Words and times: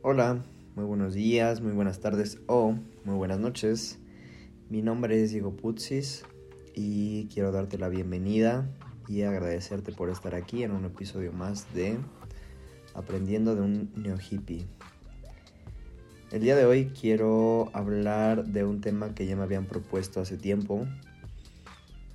Hola, 0.00 0.44
muy 0.76 0.84
buenos 0.84 1.12
días, 1.12 1.60
muy 1.60 1.72
buenas 1.72 1.98
tardes 1.98 2.38
o 2.46 2.76
muy 3.04 3.16
buenas 3.16 3.40
noches. 3.40 3.98
Mi 4.70 4.80
nombre 4.80 5.20
es 5.20 5.32
Diego 5.32 5.56
Putzis 5.56 6.24
y 6.72 7.26
quiero 7.34 7.50
darte 7.50 7.78
la 7.78 7.88
bienvenida 7.88 8.70
y 9.08 9.22
agradecerte 9.22 9.90
por 9.90 10.08
estar 10.08 10.36
aquí 10.36 10.62
en 10.62 10.70
un 10.70 10.84
episodio 10.84 11.32
más 11.32 11.74
de 11.74 11.98
Aprendiendo 12.94 13.56
de 13.56 13.62
un 13.62 13.90
Neo 13.96 14.18
Hippie. 14.18 14.66
El 16.30 16.42
día 16.42 16.54
de 16.54 16.64
hoy 16.64 16.92
quiero 16.98 17.68
hablar 17.72 18.44
de 18.44 18.62
un 18.62 18.80
tema 18.80 19.16
que 19.16 19.26
ya 19.26 19.34
me 19.34 19.42
habían 19.42 19.64
propuesto 19.64 20.20
hace 20.20 20.36
tiempo. 20.36 20.86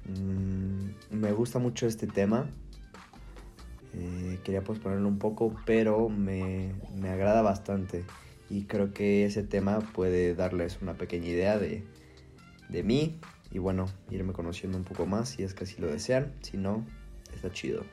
Mm, 0.06 1.18
me 1.18 1.34
gusta 1.34 1.60
mucho 1.60 1.86
este 1.86 2.08
tema 2.08 2.50
eh, 3.94 4.40
quería 4.44 4.64
posponerlo 4.64 5.08
un 5.08 5.20
poco, 5.20 5.56
pero 5.66 6.10
me, 6.10 6.74
me, 6.96 7.10
agrada 7.10 7.42
bastante. 7.42 8.06
Y 8.50 8.64
creo 8.64 8.94
que 8.94 9.26
ese 9.26 9.44
tema 9.44 9.80
puede 9.80 10.36
darles 10.36 10.80
una 10.82 10.96
pequeña 10.96 11.28
idea 11.28 11.58
de, 11.58 11.84
de 12.70 12.84
mí. 12.84 13.20
Y 13.52 13.60
bueno, 13.60 13.86
irme 14.10 14.34
conociendo 14.34 14.78
un 14.78 14.84
poco 14.84 15.06
más 15.06 15.30
si 15.30 15.44
es 15.44 15.54
que 15.54 15.66
así 15.66 15.80
lo 15.80 15.88
desean. 15.88 16.34
Si 16.42 16.58
no, 16.58 16.86
está 17.34 17.52
chido. 17.52 17.84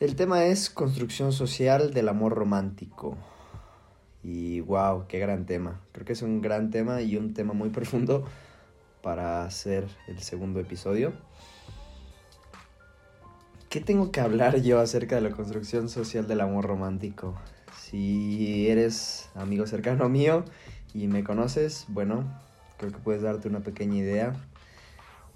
El 0.00 0.14
tema 0.14 0.44
es 0.44 0.70
construcción 0.70 1.32
social 1.32 1.92
del 1.92 2.08
amor 2.08 2.34
romántico. 2.34 3.16
Y 4.22 4.60
wow, 4.60 5.06
qué 5.08 5.18
gran 5.18 5.46
tema. 5.46 5.80
Creo 5.92 6.06
que 6.06 6.12
es 6.12 6.22
un 6.22 6.40
gran 6.40 6.70
tema 6.70 7.02
y 7.02 7.16
un 7.16 7.34
tema 7.34 7.52
muy 7.52 7.70
profundo 7.70 8.24
para 9.02 9.44
hacer 9.44 9.88
el 10.06 10.20
segundo 10.20 10.60
episodio. 10.60 11.12
¿Qué 13.68 13.82
tengo 13.82 14.10
que 14.10 14.20
hablar 14.22 14.62
yo 14.62 14.80
acerca 14.80 15.16
de 15.16 15.20
la 15.20 15.30
construcción 15.30 15.90
social 15.90 16.26
del 16.26 16.40
amor 16.40 16.64
romántico? 16.64 17.38
Si 17.76 18.66
eres 18.66 19.28
amigo 19.34 19.66
cercano 19.66 20.08
mío 20.08 20.46
y 20.94 21.06
me 21.06 21.22
conoces, 21.22 21.84
bueno, 21.88 22.24
creo 22.78 22.92
que 22.92 22.98
puedes 22.98 23.20
darte 23.20 23.46
una 23.46 23.60
pequeña 23.60 23.96
idea. 23.96 24.32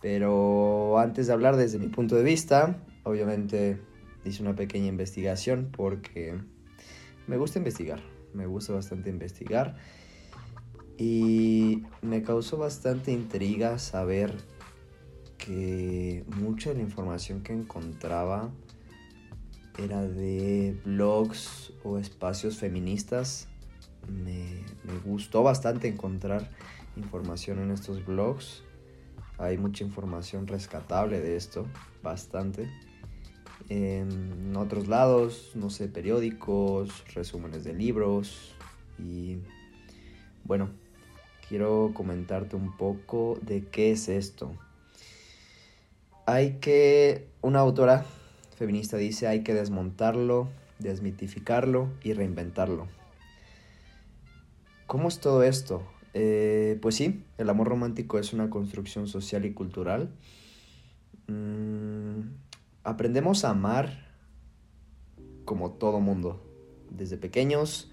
Pero 0.00 0.98
antes 0.98 1.26
de 1.26 1.34
hablar 1.34 1.56
desde 1.56 1.78
mi 1.78 1.88
punto 1.88 2.16
de 2.16 2.22
vista, 2.22 2.78
obviamente 3.02 3.78
hice 4.24 4.42
una 4.42 4.56
pequeña 4.56 4.86
investigación 4.86 5.68
porque 5.70 6.40
me 7.26 7.36
gusta 7.36 7.58
investigar, 7.58 8.00
me 8.32 8.46
gusta 8.46 8.72
bastante 8.72 9.10
investigar. 9.10 9.76
Y 10.96 11.82
me 12.00 12.22
causó 12.22 12.56
bastante 12.56 13.12
intriga 13.12 13.78
saber 13.78 14.32
que 15.44 16.24
mucha 16.36 16.70
de 16.70 16.76
la 16.76 16.82
información 16.82 17.42
que 17.42 17.52
encontraba 17.52 18.50
era 19.78 20.02
de 20.02 20.78
blogs 20.84 21.72
o 21.82 21.98
espacios 21.98 22.58
feministas. 22.58 23.48
Me, 24.08 24.62
gustó 25.04 25.42
bastante 25.42 25.88
encontrar 25.88 26.50
información 26.96 27.58
en 27.58 27.70
estos 27.70 28.04
blogs. 28.04 28.62
Hay 29.38 29.58
mucha 29.58 29.84
información 29.84 30.46
rescatable 30.46 31.20
de 31.20 31.36
esto, 31.36 31.66
bastante. 32.02 32.70
En 33.68 34.56
otros 34.56 34.86
lados, 34.86 35.52
no 35.54 35.70
sé, 35.70 35.88
periódicos, 35.88 37.04
resúmenes 37.14 37.64
de 37.64 37.72
libros 37.72 38.54
y 38.98 39.38
bueno, 40.44 40.70
quiero 41.48 41.92
comentarte 41.94 42.56
un 42.56 42.76
poco 42.76 43.38
de 43.42 43.64
qué 43.66 43.92
es 43.92 44.08
esto 44.08 44.56
hay 46.26 46.58
que, 46.60 47.28
una 47.40 47.60
autora 47.60 48.04
feminista 48.56 48.96
dice, 48.96 49.26
hay 49.26 49.42
que 49.42 49.54
desmontarlo, 49.54 50.48
desmitificarlo 50.78 51.88
y 52.02 52.12
reinventarlo. 52.12 52.86
¿Cómo 54.86 55.08
es 55.08 55.20
todo 55.20 55.42
esto? 55.42 55.82
Eh, 56.14 56.78
pues 56.82 56.96
sí, 56.96 57.24
el 57.38 57.48
amor 57.48 57.68
romántico 57.68 58.18
es 58.18 58.32
una 58.32 58.50
construcción 58.50 59.08
social 59.08 59.44
y 59.44 59.52
cultural. 59.52 60.10
Mm, 61.28 62.20
aprendemos 62.84 63.44
a 63.44 63.50
amar 63.50 64.12
como 65.44 65.72
todo 65.72 66.00
mundo, 66.00 66.42
desde 66.90 67.16
pequeños, 67.16 67.90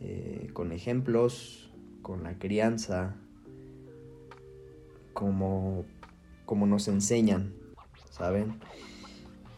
eh, 0.00 0.50
con 0.52 0.72
ejemplos, 0.72 1.70
con 2.02 2.24
la 2.24 2.38
crianza, 2.38 3.16
como 5.12 5.84
como 6.54 6.68
nos 6.68 6.86
enseñan, 6.86 7.52
¿saben? 8.12 8.60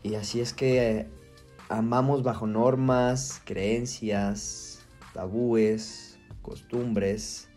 Y 0.03 0.15
así 0.15 0.41
es 0.41 0.55
que 0.55 1.07
amamos 1.69 2.23
bajo 2.23 2.47
normas, 2.47 3.43
creencias, 3.45 4.87
tabúes, 5.13 6.19
costumbres 6.41 7.51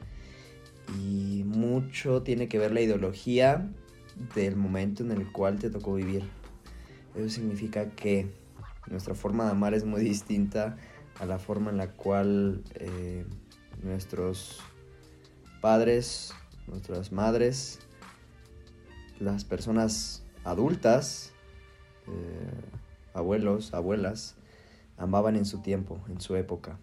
y 0.99 1.45
mucho 1.45 2.21
tiene 2.21 2.49
que 2.49 2.59
ver 2.59 2.73
la 2.73 2.81
ideología 2.81 3.71
del 4.35 4.57
momento 4.57 5.03
en 5.03 5.11
el 5.11 5.31
cual 5.31 5.57
te 5.57 5.69
tocó 5.69 5.93
vivir. 5.93 6.23
Eso 7.15 7.29
significa 7.29 7.91
que 7.91 8.29
nuestra 8.87 9.15
forma 9.15 9.45
de 9.45 9.51
amar 9.51 9.73
es 9.73 9.85
muy 9.85 10.01
distinta 10.01 10.75
a 11.17 11.25
la 11.25 11.39
forma 11.39 11.71
en 11.71 11.77
la 11.77 11.93
cual 11.93 12.61
eh, 12.75 13.23
nuestros 13.83 14.59
padres, 15.61 16.33
nuestras 16.67 17.13
madres 17.13 17.79
las 19.19 19.43
personas 19.43 20.23
adultas, 20.43 21.33
eh, 22.07 22.11
abuelos, 23.13 23.73
abuelas, 23.73 24.35
amaban 24.97 25.35
en 25.35 25.45
su 25.45 25.61
tiempo, 25.61 25.99
en 26.09 26.21
su 26.21 26.35
época. 26.35 26.79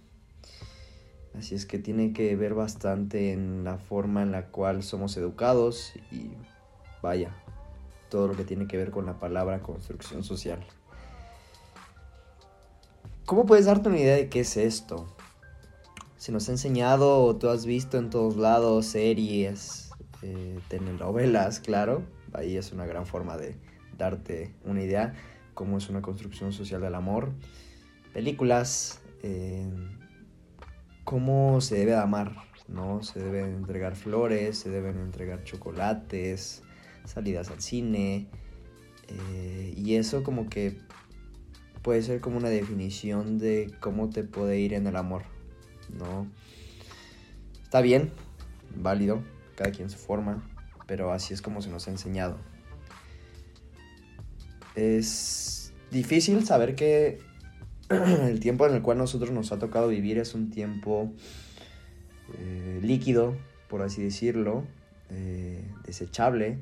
Así 1.36 1.54
es 1.54 1.66
que 1.66 1.78
tiene 1.78 2.12
que 2.12 2.34
ver 2.36 2.54
bastante 2.54 3.32
en 3.32 3.64
la 3.64 3.76
forma 3.78 4.22
en 4.22 4.32
la 4.32 4.46
cual 4.46 4.82
somos 4.82 5.16
educados 5.16 5.92
y 6.10 6.30
vaya, 7.02 7.34
todo 8.08 8.28
lo 8.28 8.36
que 8.36 8.44
tiene 8.44 8.66
que 8.66 8.76
ver 8.76 8.90
con 8.90 9.06
la 9.06 9.18
palabra 9.18 9.60
construcción 9.60 10.24
social. 10.24 10.64
¿Cómo 13.26 13.44
puedes 13.44 13.66
darte 13.66 13.88
una 13.88 13.98
idea 13.98 14.14
de 14.14 14.28
qué 14.28 14.40
es 14.40 14.56
esto? 14.56 15.06
Se 16.16 16.32
nos 16.32 16.48
ha 16.48 16.52
enseñado, 16.52 17.22
o 17.24 17.36
tú 17.36 17.48
has 17.48 17.66
visto 17.66 17.98
en 17.98 18.08
todos 18.08 18.36
lados 18.36 18.86
series, 18.86 19.90
eh, 20.22 20.60
telenovelas, 20.68 21.60
claro, 21.60 22.02
ahí 22.36 22.56
es 22.56 22.72
una 22.72 22.86
gran 22.86 23.06
forma 23.06 23.36
de 23.36 23.56
darte 23.96 24.54
una 24.64 24.82
idea 24.82 25.14
cómo 25.56 25.78
es 25.78 25.88
una 25.88 26.02
construcción 26.02 26.52
social 26.52 26.82
del 26.82 26.94
amor. 26.94 27.32
Películas, 28.12 29.00
eh, 29.22 29.66
cómo 31.02 31.60
se 31.60 31.76
debe 31.76 31.96
amar, 31.96 32.36
¿no? 32.68 33.02
Se 33.02 33.18
deben 33.18 33.56
entregar 33.56 33.96
flores, 33.96 34.58
se 34.58 34.70
deben 34.70 34.98
entregar 34.98 35.42
chocolates, 35.44 36.62
salidas 37.04 37.50
al 37.50 37.60
cine. 37.60 38.28
Eh, 39.08 39.74
y 39.76 39.94
eso 39.94 40.22
como 40.22 40.48
que 40.48 40.78
puede 41.82 42.02
ser 42.02 42.20
como 42.20 42.36
una 42.36 42.50
definición 42.50 43.38
de 43.38 43.72
cómo 43.80 44.10
te 44.10 44.24
puede 44.24 44.60
ir 44.60 44.74
en 44.74 44.86
el 44.86 44.96
amor, 44.96 45.22
¿no? 45.88 46.26
Está 47.62 47.80
bien, 47.80 48.12
válido, 48.74 49.22
cada 49.54 49.70
quien 49.70 49.88
su 49.88 49.96
forma, 49.96 50.42
pero 50.86 51.12
así 51.12 51.34
es 51.34 51.42
como 51.42 51.62
se 51.62 51.70
nos 51.70 51.86
ha 51.88 51.90
enseñado. 51.90 52.38
Es 54.74 55.72
difícil 55.90 56.44
saber 56.44 56.74
que 56.74 57.18
el 57.88 58.40
tiempo 58.40 58.66
en 58.66 58.74
el 58.74 58.82
cual 58.82 58.98
nosotros 58.98 59.30
nos 59.30 59.52
ha 59.52 59.58
tocado 59.58 59.88
vivir 59.88 60.18
es 60.18 60.34
un 60.34 60.50
tiempo 60.50 61.12
eh, 62.38 62.80
líquido, 62.82 63.36
por 63.68 63.82
así 63.82 64.02
decirlo, 64.02 64.64
eh, 65.10 65.64
desechable. 65.84 66.58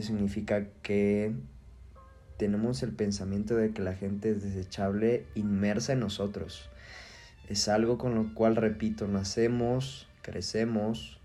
Significa 0.00 0.66
que 0.82 1.32
tenemos 2.36 2.82
el 2.82 2.92
pensamiento 2.92 3.54
de 3.54 3.70
que 3.70 3.80
la 3.80 3.94
gente 3.94 4.30
es 4.30 4.42
desechable 4.42 5.24
inmersa 5.36 5.92
en 5.92 6.00
nosotros. 6.00 6.68
Es 7.48 7.68
algo 7.68 7.96
con 7.96 8.14
lo 8.14 8.34
cual, 8.34 8.56
repito, 8.56 9.06
nacemos, 9.06 10.08
crecemos, 10.22 11.20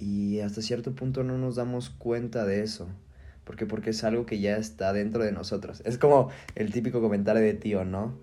y 0.00 0.40
hasta 0.40 0.62
cierto 0.62 0.94
punto 0.94 1.22
no 1.22 1.36
nos 1.36 1.56
damos 1.56 1.90
cuenta 1.90 2.46
de 2.46 2.62
eso. 2.62 2.88
porque 3.44 3.66
Porque 3.66 3.90
es 3.90 4.02
algo 4.02 4.24
que 4.26 4.40
ya 4.40 4.56
está 4.56 4.92
dentro 4.92 5.22
de 5.22 5.30
nosotros. 5.30 5.82
Es 5.84 5.98
como 5.98 6.30
el 6.54 6.72
típico 6.72 7.00
comentario 7.00 7.42
de 7.42 7.54
tío, 7.54 7.84
¿no? 7.84 8.18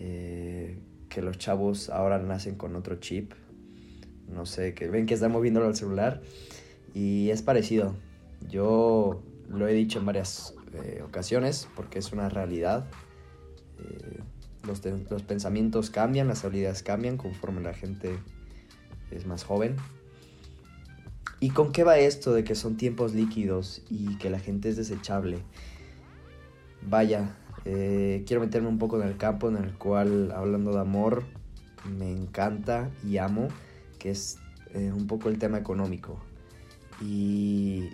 Eh, 0.00 0.78
que 1.10 1.20
los 1.20 1.38
chavos 1.38 1.90
ahora 1.90 2.18
nacen 2.18 2.54
con 2.56 2.74
otro 2.76 2.96
chip. 2.96 3.34
No 4.26 4.46
sé, 4.46 4.74
que 4.74 4.88
ven 4.88 5.06
que 5.06 5.14
están 5.14 5.32
moviéndolo 5.32 5.66
al 5.66 5.76
celular. 5.76 6.22
Y 6.94 7.28
es 7.28 7.42
parecido. 7.42 7.94
Yo 8.48 9.22
lo 9.48 9.68
he 9.68 9.74
dicho 9.74 9.98
en 9.98 10.06
varias 10.06 10.54
eh, 10.72 11.02
ocasiones 11.04 11.68
porque 11.76 11.98
es 11.98 12.12
una 12.12 12.30
realidad. 12.30 12.86
Eh, 13.78 14.20
los, 14.66 14.82
los 15.10 15.22
pensamientos 15.22 15.90
cambian, 15.90 16.28
las 16.28 16.44
habilidades 16.44 16.82
cambian 16.82 17.18
conforme 17.18 17.60
la 17.60 17.74
gente 17.74 18.18
es 19.10 19.26
más 19.26 19.44
joven. 19.44 19.76
¿Y 21.40 21.50
con 21.50 21.72
qué 21.72 21.84
va 21.84 21.98
esto 21.98 22.32
de 22.32 22.44
que 22.44 22.54
son 22.54 22.76
tiempos 22.76 23.14
líquidos 23.14 23.82
y 23.88 24.16
que 24.18 24.30
la 24.30 24.40
gente 24.40 24.68
es 24.68 24.76
desechable? 24.76 25.38
Vaya, 26.82 27.36
eh, 27.64 28.24
quiero 28.26 28.40
meterme 28.40 28.68
un 28.68 28.78
poco 28.78 29.00
en 29.00 29.06
el 29.06 29.16
campo 29.16 29.48
en 29.48 29.56
el 29.56 29.74
cual, 29.74 30.32
hablando 30.32 30.72
de 30.72 30.80
amor, 30.80 31.24
me 31.84 32.10
encanta 32.10 32.90
y 33.06 33.18
amo, 33.18 33.48
que 33.98 34.10
es 34.10 34.38
eh, 34.74 34.92
un 34.92 35.06
poco 35.06 35.28
el 35.28 35.38
tema 35.38 35.58
económico. 35.58 36.18
Y 37.00 37.90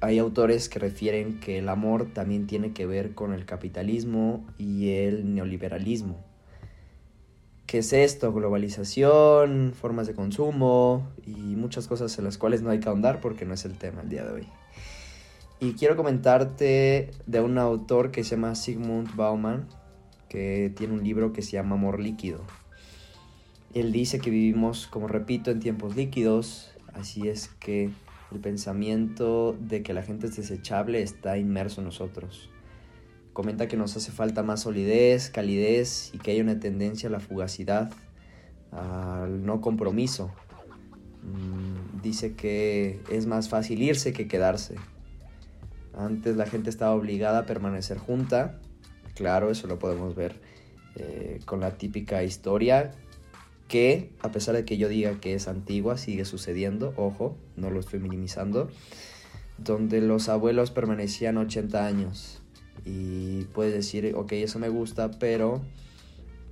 hay 0.00 0.18
autores 0.18 0.68
que 0.68 0.78
refieren 0.78 1.40
que 1.40 1.58
el 1.58 1.68
amor 1.68 2.12
también 2.12 2.46
tiene 2.46 2.72
que 2.72 2.86
ver 2.86 3.14
con 3.14 3.32
el 3.32 3.44
capitalismo 3.44 4.46
y 4.58 4.90
el 4.90 5.34
neoliberalismo. 5.34 6.33
¿Qué 7.74 7.78
es 7.78 7.92
esto? 7.92 8.32
Globalización, 8.32 9.72
formas 9.74 10.06
de 10.06 10.14
consumo 10.14 11.10
y 11.26 11.56
muchas 11.56 11.88
cosas 11.88 12.16
en 12.18 12.24
las 12.24 12.38
cuales 12.38 12.62
no 12.62 12.70
hay 12.70 12.78
que 12.78 12.88
ahondar 12.88 13.20
porque 13.20 13.44
no 13.44 13.52
es 13.52 13.64
el 13.64 13.76
tema 13.76 14.02
el 14.02 14.08
día 14.08 14.22
de 14.24 14.32
hoy. 14.32 14.46
Y 15.58 15.72
quiero 15.72 15.96
comentarte 15.96 17.10
de 17.26 17.40
un 17.40 17.58
autor 17.58 18.12
que 18.12 18.22
se 18.22 18.36
llama 18.36 18.54
Sigmund 18.54 19.16
Bauman, 19.16 19.66
que 20.28 20.72
tiene 20.76 20.94
un 20.94 21.02
libro 21.02 21.32
que 21.32 21.42
se 21.42 21.50
llama 21.50 21.74
Amor 21.74 21.98
Líquido. 21.98 22.42
Él 23.74 23.90
dice 23.90 24.20
que 24.20 24.30
vivimos, 24.30 24.86
como 24.86 25.08
repito, 25.08 25.50
en 25.50 25.58
tiempos 25.58 25.96
líquidos, 25.96 26.70
así 26.92 27.26
es 27.26 27.48
que 27.58 27.90
el 28.30 28.38
pensamiento 28.38 29.56
de 29.58 29.82
que 29.82 29.94
la 29.94 30.04
gente 30.04 30.28
es 30.28 30.36
desechable 30.36 31.02
está 31.02 31.38
inmerso 31.38 31.80
en 31.80 31.86
nosotros. 31.86 32.50
Comenta 33.34 33.66
que 33.66 33.76
nos 33.76 33.96
hace 33.96 34.12
falta 34.12 34.44
más 34.44 34.60
solidez, 34.60 35.28
calidez 35.28 36.14
y 36.14 36.18
que 36.18 36.30
hay 36.30 36.40
una 36.40 36.60
tendencia 36.60 37.08
a 37.08 37.12
la 37.12 37.18
fugacidad, 37.18 37.90
al 38.70 39.44
no 39.44 39.60
compromiso. 39.60 40.30
Mm, 41.24 42.00
dice 42.00 42.34
que 42.34 43.00
es 43.10 43.26
más 43.26 43.48
fácil 43.48 43.82
irse 43.82 44.12
que 44.12 44.28
quedarse. 44.28 44.76
Antes 45.96 46.36
la 46.36 46.46
gente 46.46 46.70
estaba 46.70 46.94
obligada 46.94 47.40
a 47.40 47.46
permanecer 47.46 47.98
junta. 47.98 48.60
Claro, 49.16 49.50
eso 49.50 49.66
lo 49.66 49.80
podemos 49.80 50.14
ver 50.14 50.40
eh, 50.94 51.40
con 51.44 51.58
la 51.58 51.72
típica 51.72 52.22
historia 52.22 52.92
que, 53.66 54.12
a 54.20 54.30
pesar 54.30 54.54
de 54.54 54.64
que 54.64 54.76
yo 54.76 54.88
diga 54.88 55.18
que 55.20 55.34
es 55.34 55.48
antigua, 55.48 55.98
sigue 55.98 56.24
sucediendo. 56.24 56.94
Ojo, 56.96 57.36
no 57.56 57.68
lo 57.70 57.80
estoy 57.80 57.98
minimizando. 57.98 58.70
Donde 59.58 60.00
los 60.00 60.28
abuelos 60.28 60.70
permanecían 60.70 61.36
80 61.36 61.84
años. 61.84 62.43
Y 62.84 63.44
puedes 63.46 63.72
decir, 63.72 64.14
ok, 64.14 64.32
eso 64.32 64.58
me 64.58 64.68
gusta, 64.68 65.10
pero 65.12 65.62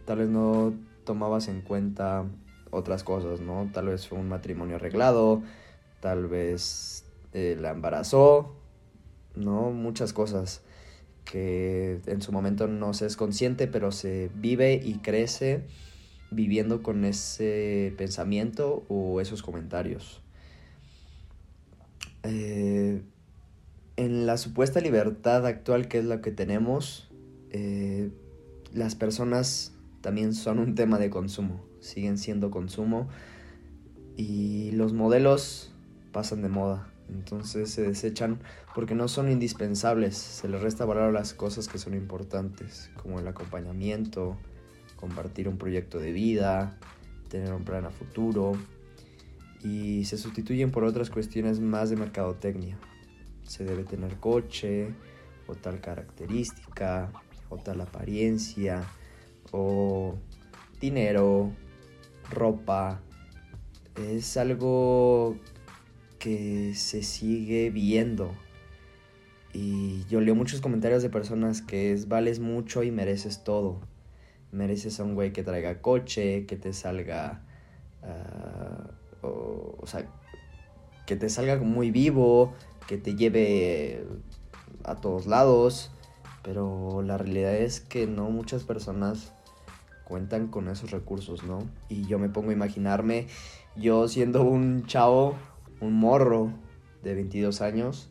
tal 0.07 0.19
vez 0.19 0.29
no 0.29 0.75
tomabas 1.05 1.49
en 1.49 1.61
cuenta 1.61 2.25
otras 2.71 3.05
cosas, 3.05 3.41
¿no? 3.41 3.71
Tal 3.73 3.89
vez 3.89 4.09
fue 4.09 4.19
un 4.19 4.29
matrimonio 4.29 4.77
arreglado, 4.77 5.43
tal 6.01 6.27
vez 6.27 7.05
eh, 7.35 7.57
la 7.61 7.71
embarazó, 7.71 8.55
¿no? 9.35 9.71
Muchas 9.71 10.13
cosas 10.13 10.63
que 11.25 12.01
en 12.07 12.23
su 12.23 12.33
momento 12.33 12.67
no 12.67 12.95
se 12.95 13.07
es 13.07 13.17
consciente, 13.17 13.67
pero 13.67 13.93
se 13.93 14.31
vive 14.35 14.75
y 14.75 14.95
crece 14.95 15.65
viviendo 16.31 16.83
con 16.83 17.05
ese 17.05 17.95
pensamiento 17.97 18.85
o 18.89 19.21
esos 19.21 19.43
comentarios. 19.43 20.23
Eh, 22.23 23.03
en 24.05 24.27
la 24.27 24.37
supuesta 24.37 24.81
libertad 24.81 25.47
actual 25.47 25.87
que 25.87 25.99
es 25.99 26.05
la 26.05 26.21
que 26.21 26.33
tenemos, 26.33 27.11
eh, 27.51 28.11
las 28.73 28.95
personas 28.95 29.73
también 30.01 30.35
son 30.35 30.59
un 30.59 30.75
tema 30.75 30.99
de 30.99 31.09
consumo, 31.09 31.65
siguen 31.81 32.19
siendo 32.19 32.51
consumo 32.51 33.09
y 34.17 34.73
los 34.73 34.93
modelos 34.93 35.73
pasan 36.11 36.43
de 36.43 36.49
moda. 36.49 36.89
Entonces 37.09 37.71
se 37.71 37.83
desechan 37.83 38.41
porque 38.75 38.95
no 38.95 39.07
son 39.07 39.31
indispensables, 39.31 40.17
se 40.17 40.49
les 40.49 40.61
resta 40.61 40.85
valor 40.85 41.05
a 41.05 41.13
las 41.13 41.35
cosas 41.35 41.69
que 41.69 41.79
son 41.79 41.95
importantes, 41.95 42.91
como 43.01 43.21
el 43.21 43.29
acompañamiento, 43.29 44.37
compartir 44.97 45.49
un 45.49 45.59
proyecto 45.59 45.99
de 45.99 46.13
vida, 46.13 46.79
tener 47.29 47.53
un 47.53 47.65
plan 47.65 47.85
a 47.85 47.91
futuro, 47.91 48.53
y 49.63 50.05
se 50.07 50.17
sustituyen 50.17 50.71
por 50.71 50.85
otras 50.85 51.11
cuestiones 51.11 51.61
más 51.61 51.91
de 51.91 51.97
mercadotecnia. 51.97 52.79
Se 53.53 53.65
debe 53.65 53.85
tener 53.85 54.17
coche, 54.17 54.95
o 55.47 55.55
tal 55.55 55.79
característica, 55.83 57.13
o 57.51 57.59
tal 57.59 57.83
apariencia, 57.83 58.83
o 59.51 60.15
dinero, 60.81 61.53
ropa. 62.31 63.03
Es 63.95 64.39
algo 64.39 65.37
que 66.19 66.73
se 66.75 67.03
sigue 67.03 67.69
viendo. 67.69 68.33
Y 69.53 70.07
yo 70.07 70.23
leo 70.23 70.35
muchos 70.35 70.63
comentarios 70.63 71.03
de 71.03 71.11
personas 71.11 71.61
que 71.61 71.93
es 71.93 72.09
vales 72.09 72.41
mucho 72.41 72.83
y 72.83 72.91
mereces 72.91 73.45
todo. 73.45 73.83
Mereces 74.51 74.99
a 74.99 75.05
un 75.05 75.15
güey 75.15 75.35
que 75.35 75.43
traiga 75.43 75.83
coche, 75.83 76.47
que 76.47 76.57
te 76.57 76.73
salga... 76.73 77.45
Ah, 78.03 78.93
o, 79.21 79.87
sea, 79.87 80.07
que 81.05 81.17
te 81.17 81.29
salga 81.29 81.59
muy 81.59 81.91
vivo, 81.91 82.55
que 82.87 82.99
te 82.99 83.15
lleve 83.15 84.05
a 84.85 84.97
todos 84.97 85.27
lados. 85.27 85.91
Pero 86.43 87.03
la 87.03 87.19
realidad 87.19 87.55
es 87.55 87.81
que 87.81 88.07
no 88.07 88.31
muchas 88.31 88.65
personas 88.65 89.33
cuentan 90.05 90.49
con 90.49 90.69
esos 90.69 90.91
recursos, 90.91 91.45
¿no? 91.45 91.61
Y 91.89 92.05
yo 92.07 92.19
me 92.19 92.29
pongo 92.29 92.51
a 92.51 92.53
imaginarme 92.53 93.29
yo 93.77 94.07
siendo 94.09 94.43
un 94.43 94.85
chavo 94.87 95.37
un 95.81 95.95
morro 95.95 96.53
de 97.03 97.15
22 97.15 97.63
años, 97.63 98.11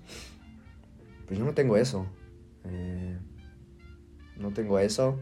pues 1.28 1.40
yo 1.40 1.46
no 1.46 1.54
tengo 1.54 1.78
eso. 1.78 2.08
Eh, 2.66 3.18
no 4.38 4.52
tengo 4.52 4.80
eso. 4.80 5.20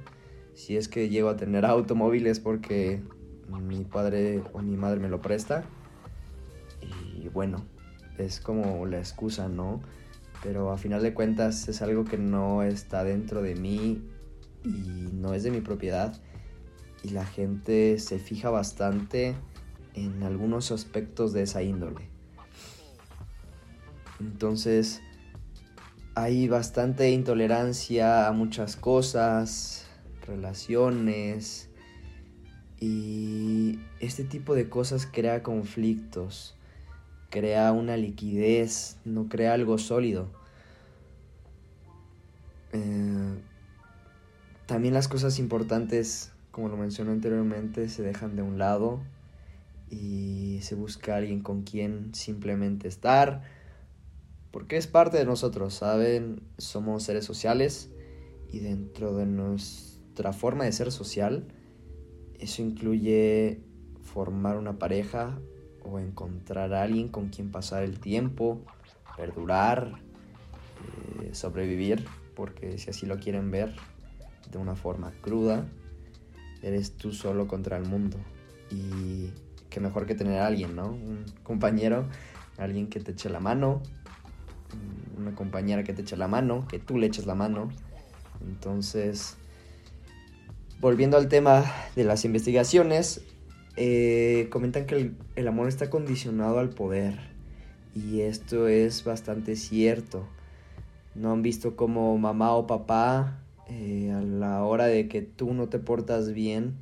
Si 0.54 0.78
es 0.78 0.88
que 0.88 1.10
llego 1.10 1.30
a 1.30 1.36
tener 1.36 1.66
automóviles 1.66 2.40
porque 2.40 3.02
mi 3.50 3.84
padre 3.84 4.42
o 4.54 4.62
mi 4.62 4.78
madre 4.78 5.00
me 5.00 5.10
lo 5.10 5.22
presta. 5.22 5.66
Y 6.82 7.28
bueno, 7.28 7.66
es 8.20 8.40
como 8.40 8.86
la 8.86 9.00
excusa, 9.00 9.48
¿no? 9.48 9.82
Pero 10.44 10.72
a 10.72 10.78
final 10.78 11.02
de 11.02 11.14
cuentas 11.14 11.68
es 11.68 11.82
algo 11.82 12.06
que 12.06 12.18
no 12.18 12.64
está 12.64 13.04
dentro 13.04 13.42
de 13.42 13.56
mí 13.56 14.02
y 14.64 15.10
no 15.14 15.34
es 15.34 15.44
de 15.44 15.52
mi 15.52 15.62
propiedad. 15.62 16.20
Y 17.04 17.10
la 17.10 17.26
gente 17.26 17.98
se 18.00 18.20
fija 18.20 18.50
bastante 18.50 19.36
en 19.94 20.24
algunos 20.24 20.72
aspectos 20.72 21.34
de 21.34 21.44
esa 21.44 21.62
índole. 21.64 22.10
Entonces 24.20 25.02
hay 26.16 26.48
bastante 26.48 27.12
intolerancia 27.12 28.28
a 28.28 28.32
muchas 28.34 28.76
cosas, 28.76 29.86
relaciones 30.28 31.70
y 32.80 33.80
este 34.00 34.24
tipo 34.24 34.56
de 34.56 34.70
cosas 34.70 35.08
crea 35.10 35.44
conflictos, 35.44 36.56
crea 37.30 37.72
una 37.72 37.98
liquidez, 37.98 38.98
no 39.06 39.30
crea 39.30 39.54
algo 39.54 39.78
sólido. 39.78 40.30
Eh, 42.74 43.40
también 44.66 44.94
las 44.94 45.08
cosas 45.08 45.40
importantes, 45.40 46.32
como 46.52 46.70
lo 46.70 46.78
mencioné 46.78 47.12
anteriormente, 47.12 47.90
se 47.90 48.04
dejan 48.04 48.36
de 48.36 48.42
un 48.42 48.58
lado 48.58 49.02
y 49.90 50.60
se 50.62 50.76
busca 50.76 51.16
alguien 51.16 51.42
con 51.42 51.64
quien 51.64 52.14
simplemente 52.14 52.88
estar 52.88 53.42
porque 54.52 54.78
es 54.78 54.88
parte 54.88 55.18
de 55.18 55.26
nosotros, 55.26 55.76
¿saben? 55.76 56.42
Somos 56.58 57.04
seres 57.04 57.26
sociales 57.26 57.90
y 58.52 58.60
dentro 58.60 59.16
de 59.16 59.26
nuestra 59.26 60.34
forma 60.34 60.64
de 60.64 60.72
ser 60.72 60.92
social, 60.92 61.48
eso 62.40 62.62
incluye 62.62 63.62
formar 64.02 64.58
una 64.58 64.80
pareja 64.80 65.40
o 65.84 66.00
encontrar 66.00 66.74
a 66.74 66.84
alguien 66.84 67.08
con 67.08 67.30
quien 67.30 67.52
pasar 67.52 67.84
el 67.84 68.00
tiempo, 68.00 68.62
perdurar, 69.18 69.94
eh, 71.22 71.34
sobrevivir, 71.34 72.06
porque 72.36 72.78
si 72.78 72.90
así 72.90 73.06
lo 73.06 73.20
quieren 73.20 73.52
ver 73.52 73.76
de 74.52 74.58
una 74.58 74.76
forma 74.76 75.12
cruda, 75.22 75.66
eres 76.62 76.94
tú 76.94 77.12
solo 77.12 77.48
contra 77.48 77.78
el 77.78 77.86
mundo. 77.86 78.18
Y 78.72 79.32
qué 79.70 79.80
mejor 79.80 80.06
que 80.06 80.16
tener 80.16 80.40
a 80.40 80.48
alguien, 80.48 80.76
¿no? 80.76 80.88
Un 80.88 81.26
compañero, 81.44 82.06
alguien 82.58 82.88
que 82.88 83.00
te 83.00 83.12
eche 83.12 83.30
la 83.30 83.40
mano, 83.40 83.82
una 85.18 85.36
compañera 85.36 85.84
que 85.84 85.94
te 85.94 86.02
eche 86.02 86.18
la 86.18 86.28
mano, 86.28 86.68
que 86.68 86.80
tú 86.80 86.98
le 86.98 87.08
eches 87.08 87.26
la 87.26 87.36
mano. 87.36 87.70
Entonces, 88.42 89.38
volviendo 90.80 91.18
al 91.18 91.28
tema 91.28 91.66
de 91.96 92.04
las 92.04 92.26
investigaciones, 92.26 93.22
eh, 93.82 94.50
comentan 94.52 94.86
que 94.86 95.14
el, 95.38 95.48
amor 95.48 95.70
está 95.70 95.90
condicionado 95.90 96.60
al 96.60 96.70
poder. 96.70 97.18
Y 97.96 98.20
esto 98.20 98.68
es 98.68 99.06
bastante 99.06 99.56
cierto. 99.56 100.28
No 101.16 101.32
han 101.32 101.42
visto 101.42 101.78
como 101.78 102.18
mamá 102.18 102.54
o 102.56 102.68
papá 102.68 103.40
eh, 103.70 104.12
a 104.12 104.22
la 104.22 104.66
hora 104.66 104.88
de 104.88 105.08
que 105.08 105.22
tú 105.22 105.54
no 105.54 105.70
te 105.70 105.80
portas 105.80 106.34
bien. 106.34 106.76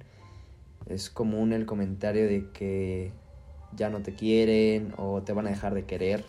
Es 0.87 1.11
común 1.11 1.53
el 1.53 1.67
comentario 1.67 2.27
de 2.27 2.49
que 2.49 3.11
ya 3.75 3.91
no 3.91 4.01
te 4.01 4.15
quieren 4.15 4.95
o 4.97 5.21
te 5.21 5.33
van 5.33 5.45
a 5.45 5.51
dejar 5.51 5.75
de 5.75 5.85
querer. 5.85 6.25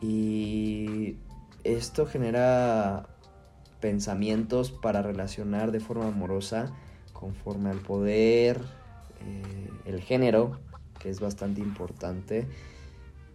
Y 0.00 1.16
esto 1.64 2.06
genera 2.06 3.08
pensamientos 3.80 4.70
para 4.70 5.02
relacionar 5.02 5.72
de 5.72 5.80
forma 5.80 6.06
amorosa 6.06 6.72
conforme 7.12 7.70
al 7.70 7.78
poder, 7.78 8.60
eh, 9.26 9.70
el 9.84 10.00
género, 10.00 10.60
que 10.98 11.10
es 11.10 11.20
bastante 11.20 11.60
importante. 11.60 12.46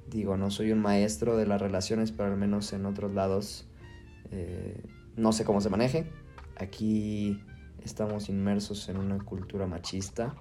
Digo, 0.08 0.38
no 0.38 0.50
soy 0.50 0.72
un 0.72 0.80
maestro 0.80 1.38
de 1.38 1.46
las 1.46 1.62
relaciones, 1.62 2.12
pero 2.12 2.32
al 2.32 2.38
menos 2.38 2.74
en 2.74 2.86
otros 2.86 3.14
lados 3.14 3.68
eh, 4.32 4.84
no 5.16 5.32
sé 5.32 5.46
cómo 5.46 5.62
se 5.62 5.70
maneje. 5.70 6.12
Aquí 6.58 7.42
estamos 7.84 8.30
inmersos 8.30 8.90
en 8.90 8.98
una 8.98 9.18
cultura 9.20 9.68
machista. 9.68 10.36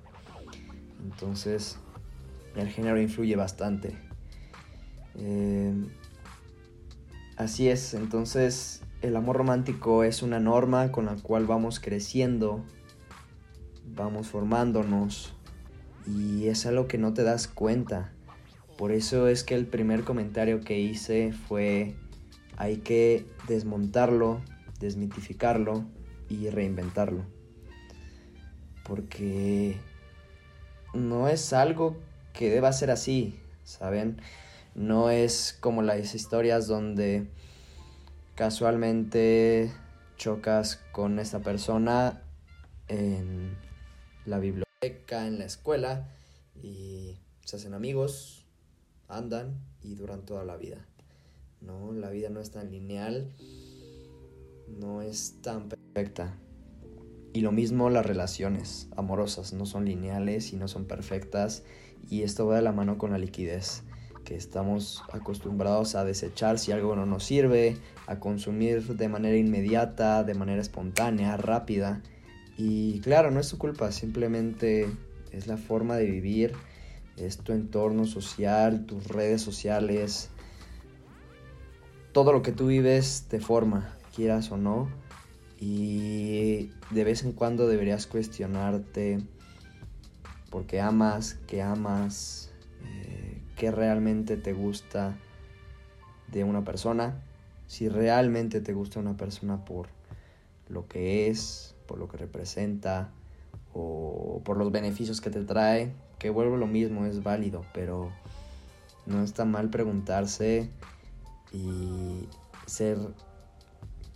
Entonces, 1.03 1.79
el 2.57 2.69
género 2.69 3.01
influye 3.01 3.37
bastante. 3.37 3.97
Eh, 5.17 5.75
así 7.37 7.69
es, 7.69 7.95
entonces 7.95 8.83
el 9.03 9.17
amor 9.17 9.37
romántico 9.37 10.05
es 10.05 10.23
una 10.23 10.41
norma 10.41 10.93
con 10.93 11.07
la 11.07 11.17
cual 11.17 11.47
vamos 11.47 11.81
creciendo, 11.81 12.65
vamos 13.95 14.29
formándonos 14.29 15.35
y 16.09 16.49
es 16.49 16.67
algo 16.67 16.87
que 16.89 16.99
no 16.99 17.13
te 17.13 17.23
das 17.23 17.49
cuenta. 17.49 18.13
Por 18.77 18.93
eso 18.93 19.29
es 19.29 19.45
que 19.45 19.55
el 19.55 19.67
primer 19.67 20.05
comentario 20.05 20.61
que 20.61 20.79
hice 20.79 21.33
fue 21.33 21.97
hay 22.57 22.79
que 22.79 23.27
desmontarlo, 23.47 24.41
desmitificarlo 24.81 25.85
y 26.29 26.49
reinventarlo. 26.51 27.25
Porque 28.85 29.77
no 30.95 31.29
es 31.29 31.53
algo 31.53 31.97
que 32.33 32.51
deba 32.51 32.73
ser 32.73 32.91
así, 32.91 33.39
¿saben? 33.65 34.21
No 34.75 35.11
es 35.11 35.57
como 35.61 35.83
las 35.83 36.15
historias 36.15 36.67
donde 36.67 37.27
casualmente 38.35 39.73
chocas 40.17 40.81
con 40.93 41.19
esta 41.19 41.41
persona 41.41 42.23
en 42.87 43.57
la 44.25 44.39
biblioteca, 44.39 44.68
en 44.81 45.41
la 45.41 45.45
escuela 45.45 46.07
y 46.55 47.19
se 47.45 47.57
hacen 47.57 47.75
amigos, 47.75 48.47
andan 49.09 49.59
y 49.83 49.97
duran 49.97 50.25
toda 50.25 50.45
la 50.45 50.57
vida. 50.57 50.87
No, 51.61 51.93
la 51.93 52.11
vida 52.11 52.31
no 52.31 52.39
es 52.39 52.53
tan 52.53 52.71
lineal, 52.71 53.33
no 54.69 55.03
es 55.03 55.43
tan 55.43 55.69
perfecta. 55.69 56.39
Y 57.33 57.41
lo 57.41 57.51
mismo 57.51 57.91
las 57.91 58.07
relaciones 58.07 58.89
amorosas, 58.97 59.53
no 59.53 59.67
son 59.67 59.85
lineales 59.85 60.53
y 60.53 60.57
no 60.57 60.69
son 60.69 60.85
perfectas. 60.85 61.65
Y 62.09 62.23
esto 62.23 62.47
va 62.47 62.55
de 62.57 62.63
la 62.63 62.73
mano 62.73 62.99
con 62.99 63.11
la 63.11 63.19
liquidez, 63.19 63.83
que 64.25 64.37
estamos 64.37 65.03
acostumbrados 65.13 65.97
a 65.97 66.05
desechar 66.05 66.61
si 66.61 66.71
algo 66.71 66.95
no 66.95 67.05
nos 67.05 67.25
sirve, 67.25 67.77
a 68.07 68.21
consumir 68.21 68.97
de 68.97 69.09
manera 69.09 69.37
inmediata, 69.37 70.23
de 70.23 70.35
manera 70.35 70.63
espontánea, 70.63 71.37
rápida. 71.37 72.01
Y 72.59 73.01
claro, 73.01 73.31
no 73.31 73.41
es 73.41 73.49
tu 73.49 73.57
culpa, 73.57 73.91
simplemente 73.93 74.91
es 75.33 75.47
la 75.47 75.57
forma 75.57 75.97
de 75.97 76.11
vivir, 76.11 76.53
es 77.17 77.39
tu 77.39 77.53
entorno 77.53 78.05
social, 78.05 78.85
tus 78.85 79.07
redes 79.07 79.41
sociales. 79.41 80.29
Todo 82.13 82.33
lo 82.33 82.43
que 82.43 82.53
tú 82.53 82.67
vives 82.67 83.27
te 83.29 83.41
forma, 83.41 83.97
quieras 84.15 84.51
o 84.51 84.57
no 84.57 84.89
y 85.61 86.71
de 86.91 87.05
vez 87.05 87.25
en 87.25 87.33
cuando 87.33 87.67
deberías 87.67 88.07
cuestionarte 88.07 89.19
por 90.51 90.67
qué 90.67 90.81
amas, 90.81 91.39
qué 91.47 91.63
amas, 91.63 92.51
eh, 92.85 93.41
qué 93.57 93.71
realmente 93.71 94.37
te 94.37 94.53
gusta 94.53 95.17
de 96.29 96.45
una 96.45 96.65
persona, 96.65 97.23
si 97.67 97.89
realmente 97.89 98.61
te 98.61 98.73
gusta 98.73 99.01
una 99.01 99.17
persona 99.17 99.65
por 99.65 99.89
lo 100.69 100.87
que 100.87 101.29
es, 101.29 101.75
por 101.89 101.99
lo 101.99 102.07
que 102.07 102.19
representa 102.19 103.11
o 103.73 104.41
por 104.45 104.57
los 104.57 104.71
beneficios 104.71 105.21
que 105.21 105.31
te 105.31 105.43
trae, 105.43 105.93
que 106.21 106.31
vuelvo 106.31 106.57
lo 106.57 106.69
mismo, 106.69 107.07
es 107.07 107.25
válido, 107.25 107.65
pero 107.75 108.13
no 109.07 109.25
está 109.25 109.45
mal 109.45 109.71
preguntarse 109.71 110.71
y 111.53 112.29
ser 112.67 112.99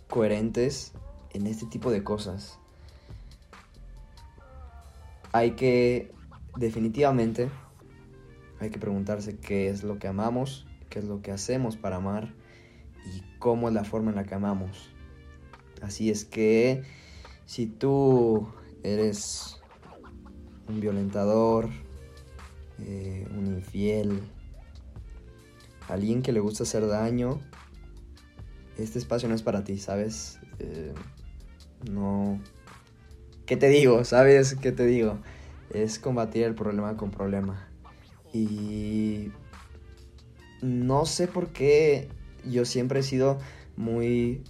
coherentes 0.07 0.93
en 1.31 1.47
este 1.47 1.65
tipo 1.65 1.91
de 1.91 2.03
cosas. 2.03 2.59
Hay 5.31 5.51
que, 5.51 6.11
definitivamente, 6.55 7.49
hay 8.59 8.69
que 8.69 8.77
preguntarse 8.77 9.37
qué 9.37 9.69
es 9.69 9.83
lo 9.83 9.97
que 9.97 10.07
amamos, 10.07 10.67
qué 10.89 10.99
es 10.99 11.05
lo 11.05 11.21
que 11.21 11.31
hacemos 11.31 11.75
para 11.75 11.95
amar 11.95 12.33
y 13.05 13.23
cómo 13.39 13.67
es 13.67 13.73
la 13.73 13.83
forma 13.83 14.11
en 14.11 14.17
la 14.17 14.25
que 14.25 14.35
amamos. 14.35 14.91
Así 15.81 16.11
es 16.11 16.23
que 16.23 16.83
si 17.53 17.67
tú 17.67 18.47
eres 18.81 19.61
un 20.67 20.79
violentador, 20.79 21.69
eh, 22.79 23.27
un 23.37 23.45
infiel, 23.45 24.23
alguien 25.87 26.23
que 26.23 26.31
le 26.31 26.39
gusta 26.39 26.63
hacer 26.63 26.87
daño, 26.87 27.39
este 28.79 28.97
espacio 28.97 29.29
no 29.29 29.35
es 29.35 29.43
para 29.43 29.63
ti, 29.63 29.77
¿sabes? 29.77 30.39
Eh, 30.57 30.95
no... 31.91 32.41
¿Qué 33.45 33.55
te 33.55 33.69
digo? 33.69 34.03
¿Sabes 34.03 34.55
qué 34.55 34.71
te 34.71 34.87
digo? 34.87 35.19
Es 35.71 35.99
combatir 35.99 36.45
el 36.45 36.55
problema 36.55 36.97
con 36.97 37.11
problema. 37.11 37.67
Y 38.33 39.31
no 40.63 41.05
sé 41.05 41.27
por 41.27 41.49
qué 41.49 42.09
yo 42.49 42.65
siempre 42.65 43.01
he 43.01 43.03
sido 43.03 43.37
muy 43.77 44.41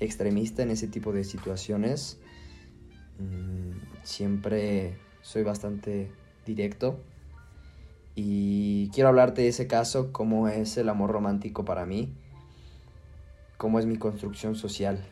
extremista 0.00 0.62
en 0.62 0.70
ese 0.70 0.86
tipo 0.86 1.14
de 1.14 1.24
situaciones. 1.24 2.18
Mm, 3.18 4.02
siempre 4.02 4.96
soy 5.22 5.42
bastante 5.42 6.10
directo. 6.46 7.00
Y 8.14 8.90
quiero 8.90 9.08
hablarte 9.08 9.42
de 9.42 9.48
ese 9.48 9.66
caso, 9.66 10.12
cómo 10.12 10.48
es 10.48 10.76
el 10.76 10.88
amor 10.88 11.10
romántico 11.10 11.64
para 11.64 11.86
mí, 11.86 12.12
cómo 13.56 13.78
es 13.78 13.86
mi 13.86 13.96
construcción 13.96 14.54
social 14.54 15.02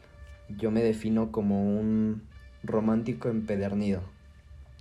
yo 0.56 0.70
me 0.70 0.82
defino 0.82 1.32
como 1.32 1.62
un 1.62 2.22
romántico 2.62 3.28
empedernido. 3.28 4.02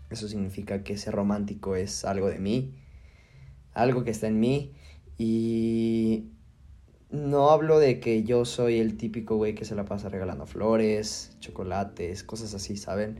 Eso 0.09 0.27
significa 0.27 0.83
que 0.83 0.93
ese 0.93 1.11
romántico 1.11 1.75
es 1.75 2.05
algo 2.05 2.29
de 2.29 2.39
mí, 2.39 2.73
algo 3.73 4.03
que 4.03 4.11
está 4.11 4.27
en 4.27 4.39
mí 4.39 4.73
y 5.17 6.25
no 7.11 7.49
hablo 7.49 7.79
de 7.79 7.99
que 7.99 8.23
yo 8.23 8.45
soy 8.45 8.79
el 8.79 8.97
típico 8.97 9.35
güey 9.35 9.55
que 9.55 9.65
se 9.65 9.75
la 9.75 9.85
pasa 9.85 10.09
regalando 10.09 10.45
flores, 10.45 11.35
chocolates, 11.39 12.23
cosas 12.23 12.53
así, 12.53 12.77
¿saben? 12.77 13.17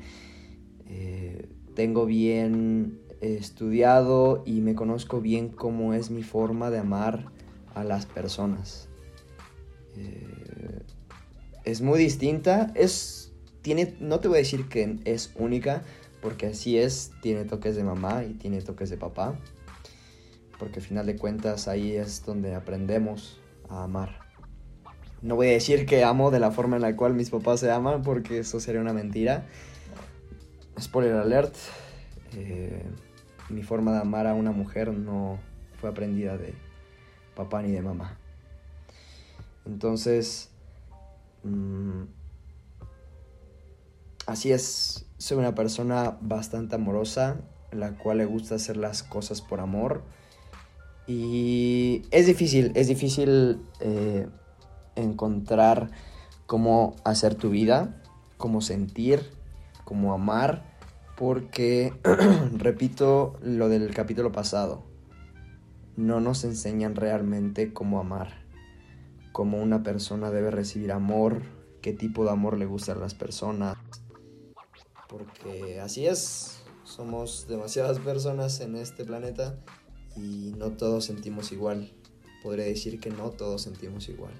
Eh, 0.87 1.49
tengo 1.75 2.05
bien 2.05 2.99
estudiado 3.21 4.43
y 4.45 4.61
me 4.61 4.75
conozco 4.75 5.21
bien 5.21 5.49
cómo 5.49 5.93
es 5.93 6.09
mi 6.11 6.23
forma 6.23 6.69
de 6.69 6.79
amar 6.79 7.31
a 7.73 7.83
las 7.83 8.05
personas. 8.05 8.89
Eh, 9.95 10.83
es 11.63 11.81
muy 11.81 11.99
distinta. 11.99 12.71
Es. 12.75 13.33
Tiene. 13.61 13.95
No 13.99 14.19
te 14.19 14.27
voy 14.27 14.37
a 14.37 14.39
decir 14.39 14.67
que 14.69 14.99
es 15.05 15.33
única. 15.35 15.83
Porque 16.21 16.47
así 16.47 16.77
es. 16.77 17.11
Tiene 17.21 17.45
toques 17.45 17.75
de 17.75 17.83
mamá 17.83 18.23
y 18.23 18.33
tiene 18.33 18.61
toques 18.61 18.89
de 18.89 18.97
papá. 18.97 19.39
Porque 20.57 20.79
al 20.79 20.85
final 20.85 21.05
de 21.05 21.15
cuentas 21.15 21.67
ahí 21.67 21.95
es 21.95 22.25
donde 22.25 22.53
aprendemos 22.53 23.38
a 23.69 23.83
amar. 23.83 24.19
No 25.21 25.35
voy 25.35 25.47
a 25.47 25.51
decir 25.51 25.85
que 25.85 26.03
amo 26.03 26.31
de 26.31 26.39
la 26.39 26.51
forma 26.51 26.77
en 26.77 26.81
la 26.81 26.95
cual 26.95 27.13
mis 27.13 27.29
papás 27.29 27.59
se 27.59 27.71
aman. 27.71 28.01
Porque 28.01 28.39
eso 28.39 28.59
sería 28.59 28.81
una 28.81 28.93
mentira. 28.93 29.45
Spoiler 30.79 31.13
alert. 31.15 31.55
Eh, 32.35 32.83
mi 33.49 33.63
forma 33.63 33.93
de 33.93 33.99
amar 33.99 34.27
a 34.27 34.33
una 34.33 34.51
mujer 34.51 34.93
no 34.93 35.39
fue 35.79 35.89
aprendida 35.89 36.37
de 36.37 36.53
papá 37.35 37.61
ni 37.61 37.71
de 37.71 37.81
mamá. 37.81 38.17
Entonces, 39.65 40.49
Mm, 41.43 42.03
así 44.25 44.51
es, 44.51 45.05
soy 45.17 45.37
una 45.37 45.55
persona 45.55 46.17
bastante 46.21 46.75
amorosa, 46.75 47.37
la 47.71 47.97
cual 47.97 48.17
le 48.17 48.25
gusta 48.25 48.55
hacer 48.55 48.77
las 48.77 49.03
cosas 49.03 49.41
por 49.41 49.59
amor. 49.59 50.03
Y 51.09 52.03
es 52.11 52.27
difícil, 52.27 52.71
es 52.75 52.87
difícil 52.87 53.63
eh, 53.79 54.27
encontrar 54.95 55.89
cómo 56.45 56.95
hacer 57.03 57.33
tu 57.33 57.49
vida, 57.49 57.99
cómo 58.37 58.61
sentir, 58.61 59.31
cómo 59.85 60.13
amar, 60.13 60.77
porque, 61.17 61.93
repito 62.53 63.37
lo 63.41 63.69
del 63.69 63.91
capítulo 63.91 64.31
pasado, 64.31 64.83
no 65.97 66.19
nos 66.19 66.43
enseñan 66.43 66.95
realmente 66.95 67.73
cómo 67.73 67.99
amar 67.99 68.47
cómo 69.31 69.61
una 69.61 69.83
persona 69.83 70.31
debe 70.31 70.51
recibir 70.51 70.91
amor, 70.91 71.43
qué 71.81 71.93
tipo 71.93 72.25
de 72.25 72.31
amor 72.31 72.57
le 72.57 72.65
gusta 72.65 72.91
a 72.91 72.95
las 72.95 73.13
personas. 73.13 73.77
Porque 75.07 75.79
así 75.79 76.05
es, 76.07 76.61
somos 76.83 77.47
demasiadas 77.47 77.99
personas 77.99 78.59
en 78.59 78.75
este 78.75 79.05
planeta 79.05 79.57
y 80.15 80.53
no 80.57 80.71
todos 80.71 81.05
sentimos 81.05 81.51
igual. 81.51 81.91
Podría 82.43 82.65
decir 82.65 82.99
que 82.99 83.09
no 83.09 83.31
todos 83.31 83.61
sentimos 83.61 84.09
igual. 84.09 84.33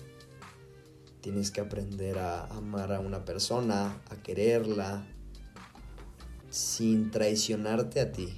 Tienes 1.22 1.52
que 1.52 1.62
aprender 1.62 2.18
a 2.18 2.46
amar 2.46 2.94
a 2.94 3.00
una 3.00 3.26
persona, 3.26 4.02
a 4.10 4.16
quererla, 4.24 5.06
sin 6.50 7.12
traicionarte 7.12 8.00
a 8.00 8.12
ti. 8.12 8.36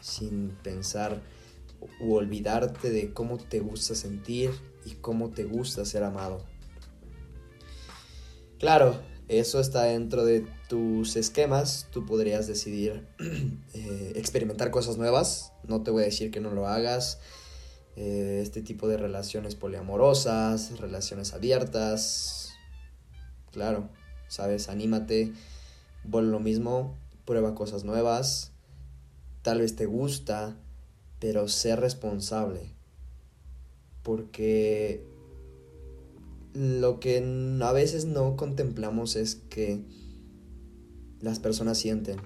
sin 0.00 0.50
pensar 0.62 1.22
u 2.00 2.14
olvidarte 2.14 2.90
de 2.90 3.12
cómo 3.14 3.38
te 3.38 3.60
gusta 3.60 3.94
sentir 3.94 4.50
y 4.84 4.96
cómo 4.96 5.30
te 5.30 5.44
gusta 5.44 5.84
ser 5.84 6.02
amado. 6.04 6.44
Claro, 8.58 9.00
eso 9.38 9.60
está 9.60 9.84
dentro 9.84 10.24
de 10.24 10.46
tus 10.68 11.16
esquemas, 11.16 11.88
tú 11.90 12.04
podrías 12.04 12.46
decidir 12.46 13.06
eh, 13.74 14.12
experimentar 14.16 14.70
cosas 14.70 14.98
nuevas, 14.98 15.52
no 15.64 15.82
te 15.82 15.90
voy 15.90 16.02
a 16.02 16.06
decir 16.06 16.30
que 16.30 16.40
no 16.40 16.50
lo 16.50 16.66
hagas, 16.68 17.18
eh, 17.96 18.40
este 18.42 18.62
tipo 18.62 18.88
de 18.88 18.96
relaciones 18.96 19.54
poliamorosas, 19.54 20.78
relaciones 20.78 21.32
abiertas, 21.32 22.52
claro, 23.52 23.88
sabes, 24.28 24.68
anímate, 24.68 25.32
vuelve 26.04 26.30
lo 26.30 26.40
mismo, 26.40 26.96
prueba 27.24 27.54
cosas 27.54 27.84
nuevas, 27.84 28.52
tal 29.42 29.60
vez 29.60 29.76
te 29.76 29.86
gusta, 29.86 30.56
pero 31.20 31.48
sé 31.48 31.76
responsable, 31.76 32.74
porque 34.02 35.11
lo 36.54 37.00
que 37.00 37.18
a 37.62 37.72
veces 37.72 38.04
no 38.04 38.36
contemplamos 38.36 39.16
es 39.16 39.36
que 39.36 39.80
las 41.20 41.38
personas 41.38 41.78
sienten 41.78 42.20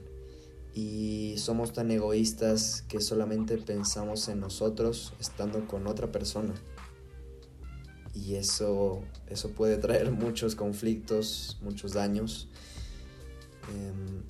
y 0.74 1.34
somos 1.38 1.72
tan 1.72 1.90
egoístas 1.90 2.82
que 2.82 3.00
solamente 3.00 3.56
pensamos 3.58 4.28
en 4.28 4.40
nosotros 4.40 5.12
estando 5.20 5.66
con 5.66 5.86
otra 5.86 6.10
persona. 6.10 6.54
Y 8.14 8.34
eso, 8.34 9.02
eso 9.28 9.50
puede 9.50 9.76
traer 9.76 10.10
muchos 10.10 10.56
conflictos, 10.56 11.58
muchos 11.62 11.92
daños. 11.92 12.48
Em, 13.68 14.22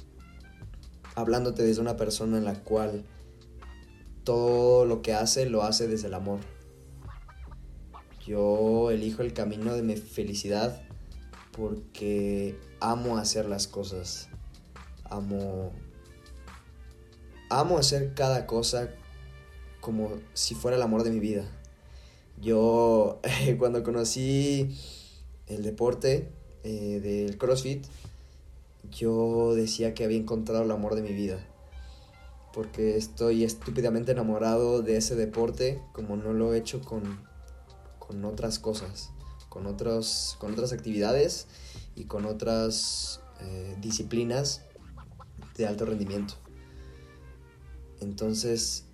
hablándote 1.14 1.62
desde 1.62 1.80
una 1.80 1.96
persona 1.96 2.38
en 2.38 2.44
la 2.44 2.62
cual 2.62 3.04
todo 4.24 4.84
lo 4.84 5.02
que 5.02 5.14
hace 5.14 5.48
lo 5.48 5.62
hace 5.62 5.86
desde 5.86 6.08
el 6.08 6.14
amor 6.14 6.40
yo 8.26 8.90
elijo 8.90 9.22
el 9.22 9.32
camino 9.32 9.74
de 9.74 9.82
mi 9.82 9.96
felicidad 9.96 10.82
porque 11.52 12.58
amo 12.80 13.16
hacer 13.18 13.46
las 13.46 13.68
cosas. 13.68 14.28
Amo 15.04 15.72
amo 17.48 17.78
hacer 17.78 18.14
cada 18.14 18.46
cosa 18.46 18.90
como 19.80 20.10
si 20.34 20.56
fuera 20.56 20.76
el 20.76 20.82
amor 20.82 21.04
de 21.04 21.10
mi 21.10 21.20
vida. 21.20 21.44
Yo 22.40 23.20
cuando 23.58 23.84
conocí 23.84 24.76
el 25.46 25.62
deporte 25.62 26.28
eh, 26.64 27.00
del 27.00 27.38
CrossFit, 27.38 27.86
yo 28.90 29.54
decía 29.54 29.94
que 29.94 30.04
había 30.04 30.18
encontrado 30.18 30.64
el 30.64 30.70
amor 30.72 30.96
de 30.96 31.02
mi 31.02 31.12
vida. 31.12 31.46
Porque 32.52 32.96
estoy 32.96 33.44
estúpidamente 33.44 34.12
enamorado 34.12 34.82
de 34.82 34.96
ese 34.96 35.14
deporte 35.14 35.80
como 35.92 36.16
no 36.16 36.32
lo 36.32 36.54
he 36.54 36.58
hecho 36.58 36.80
con 36.80 37.20
con 38.06 38.24
otras 38.24 38.58
cosas, 38.58 39.10
con, 39.48 39.66
otros, 39.66 40.36
con 40.38 40.52
otras 40.52 40.72
actividades 40.72 41.48
y 41.94 42.04
con 42.04 42.24
otras 42.24 43.20
eh, 43.40 43.76
disciplinas 43.80 44.62
de 45.56 45.66
alto 45.66 45.86
rendimiento. 45.86 46.34
Entonces, 48.00 48.84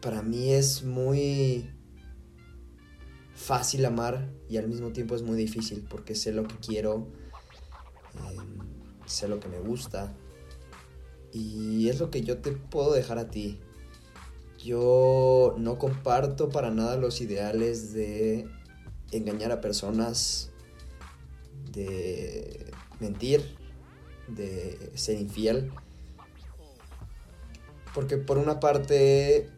para 0.00 0.22
mí 0.22 0.52
es 0.52 0.84
muy 0.84 1.70
fácil 3.34 3.84
amar 3.84 4.30
y 4.48 4.58
al 4.58 4.68
mismo 4.68 4.92
tiempo 4.92 5.14
es 5.14 5.22
muy 5.22 5.36
difícil 5.36 5.84
porque 5.88 6.14
sé 6.14 6.32
lo 6.32 6.46
que 6.46 6.56
quiero, 6.56 7.08
em, 8.14 8.58
sé 9.06 9.28
lo 9.28 9.40
que 9.40 9.48
me 9.48 9.58
gusta 9.58 10.14
y 11.32 11.88
es 11.88 11.98
lo 11.98 12.10
que 12.10 12.22
yo 12.22 12.38
te 12.38 12.52
puedo 12.52 12.92
dejar 12.92 13.18
a 13.18 13.28
ti. 13.28 13.60
Yo 14.64 15.56
no 15.58 15.78
comparto 15.78 16.48
para 16.48 16.70
nada 16.70 16.96
los 16.96 17.20
ideales 17.20 17.92
de 17.92 18.48
engañar 19.12 19.52
a 19.52 19.60
personas, 19.60 20.52
de 21.70 22.72
mentir, 22.98 23.58
de 24.26 24.90
ser 24.94 25.20
infiel. 25.20 25.70
Porque 27.92 28.16
por 28.16 28.38
una 28.38 28.58
parte 28.58 29.50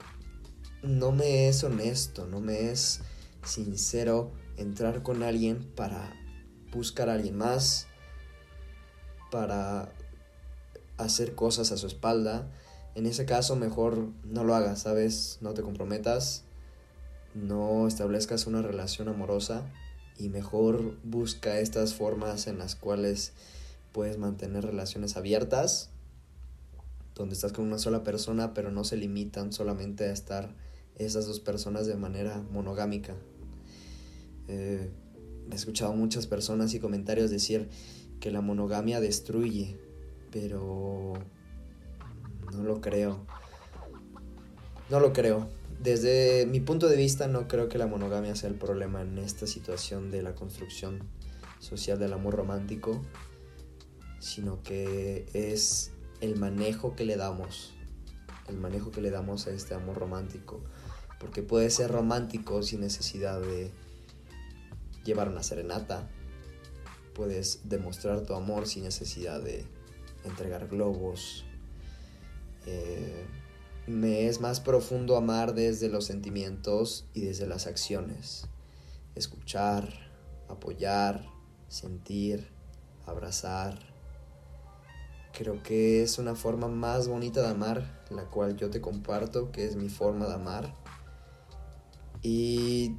no 0.83 1.12
me 1.12 1.46
es 1.46 1.62
honesto, 1.62 2.26
no 2.26 2.40
me 2.40 2.72
es 2.72 3.00
sincero 3.44 4.33
entrar 4.57 5.04
con 5.04 5.22
alguien 5.22 5.70
para 5.76 6.12
buscar 6.72 7.11
a 7.11 7.14
alguien 7.14 7.38
más, 7.38 7.87
para 9.30 9.88
hacer 10.96 11.37
cosas 11.37 11.70
a 11.70 11.76
su 11.76 11.87
espalda 11.87 12.50
en 12.96 13.04
ese 13.04 13.26
caso 13.26 13.56
mejor 13.56 14.09
no 14.24 14.42
lo 14.42 14.54
hagas, 14.54 14.80
¿sabes? 14.80 15.37
No 15.42 15.52
te 15.52 15.61
comprometas, 15.61 16.44
no 17.35 17.87
establezcas 17.87 18.46
una 18.46 18.62
relación 18.62 19.09
amorosa 19.09 19.70
y 20.18 20.30
mejor 20.30 20.96
busca 21.04 21.61
estas 21.61 21.92
formas 21.92 22.46
en 22.46 22.59
las 22.59 22.74
cuales 22.74 23.35
puedes 23.92 24.16
mantener 24.16 24.64
relaciones 24.64 25.18
abiertas, 25.18 25.90
donde 27.14 27.35
estás 27.35 27.52
con 27.52 27.66
una 27.66 27.78
sola 27.78 28.02
persona, 28.02 28.54
pero 28.54 28.70
no 28.70 28.82
se 28.82 28.96
limitan 28.96 29.52
solamente 29.52 30.04
a 30.04 30.12
estar 30.12 30.54
esas 30.96 31.26
dos 31.26 31.38
personas 31.38 31.87
de 31.87 31.96
manera 31.96 32.42
monogámica. 32.50 33.14
Eh, 34.48 34.90
he 35.50 35.54
escuchado 35.54 35.92
muchas 35.92 36.26
personas 36.26 36.72
y 36.72 36.80
comentarios 36.80 37.30
decir 37.30 37.68
que 38.20 38.30
la 38.30 38.40
monogamia 38.40 39.00
destruye, 39.00 39.78
pero 40.30 41.12
no 42.52 42.62
lo 42.62 42.80
creo. 42.80 43.26
No 44.90 45.00
lo 45.00 45.12
creo. 45.12 45.48
Desde 45.80 46.46
mi 46.46 46.61
punto 46.61 46.88
de 46.88 46.96
vista 46.96 47.26
no 47.26 47.48
creo 47.48 47.68
que 47.68 47.78
la 47.78 47.87
monogamia 47.87 48.35
sea 48.35 48.48
el 48.48 48.56
problema 48.56 49.02
en 49.02 49.18
esta 49.18 49.46
situación 49.46 50.11
de 50.11 50.22
la 50.22 50.35
construcción 50.35 51.00
social 51.59 51.98
del 51.98 52.12
amor 52.12 52.35
romántico, 52.35 53.02
sino 54.18 54.62
que 54.62 55.26
es 55.32 55.92
el 56.20 56.37
manejo 56.37 56.96
que 56.96 57.04
le 57.04 57.16
damos, 57.16 57.74
el 58.48 58.56
manejo 58.56 58.90
que 58.90 59.00
le 59.00 59.11
damos 59.11 59.46
a 59.46 59.50
este 59.50 59.74
amor 59.74 59.96
romántico, 59.96 60.61
porque 61.20 61.42
puede 61.42 61.70
ser 61.70 61.90
romántico 61.90 62.62
sin 62.62 62.80
necesidad 62.80 63.40
de 63.40 63.70
llevar 65.04 65.28
una 65.28 65.42
serenata, 65.42 66.09
puedes 67.14 67.68
demostrar 67.68 68.22
tu 68.22 68.35
amor 68.35 68.66
sin 68.66 68.85
necesidad 68.85 69.40
de 69.40 69.64
entregar 70.24 70.68
globos 70.68 71.45
me 73.87 74.27
es 74.27 74.40
más 74.40 74.61
profundo 74.61 75.16
amar 75.16 75.55
desde 75.55 75.88
los 75.88 76.07
sentimientos 76.07 77.07
y 77.14 77.20
desde 77.20 77.46
las 77.46 77.66
acciones. 77.66 78.46
Escuchar, 79.14 79.88
apoyar, 80.49 81.25
sentir, 81.68 82.51
abrazar. 83.07 83.79
Creo 85.33 85.62
que 85.62 86.03
es 86.03 86.18
una 86.18 86.35
forma 86.35 86.68
más 86.68 87.09
bonita 87.09 87.42
de 87.42 87.49
amar, 87.49 88.05
la 88.11 88.25
cual 88.25 88.57
yo 88.57 88.70
te 88.70 88.81
comparto, 88.81 89.53
que 89.53 89.66
es 89.66 89.77
mi 89.77 89.88
forma 89.88 90.27
de 90.27 90.35
amar. 90.35 90.75
Y 92.22 92.96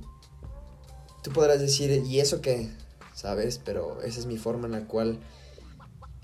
tú 1.23 1.31
podrás 1.31 1.59
decir, 1.59 2.03
¿y 2.05 2.19
eso 2.19 2.41
qué? 2.41 2.71
¿Sabes? 3.13 3.59
Pero 3.63 4.01
esa 4.03 4.19
es 4.19 4.25
mi 4.25 4.37
forma 4.37 4.67
en 4.67 4.71
la 4.71 4.87
cual 4.87 5.19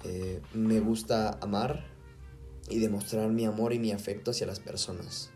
eh, 0.04 0.41
me 0.54 0.80
gusta 0.80 1.38
amar 1.41 1.92
y 2.69 2.80
demostrar 2.80 3.30
mi 3.30 3.45
amor 3.45 3.73
y 3.73 3.80
mi 3.80 3.91
afecto 3.91 4.32
hacia 4.32 4.47
las 4.47 4.60
personas. 4.60 5.32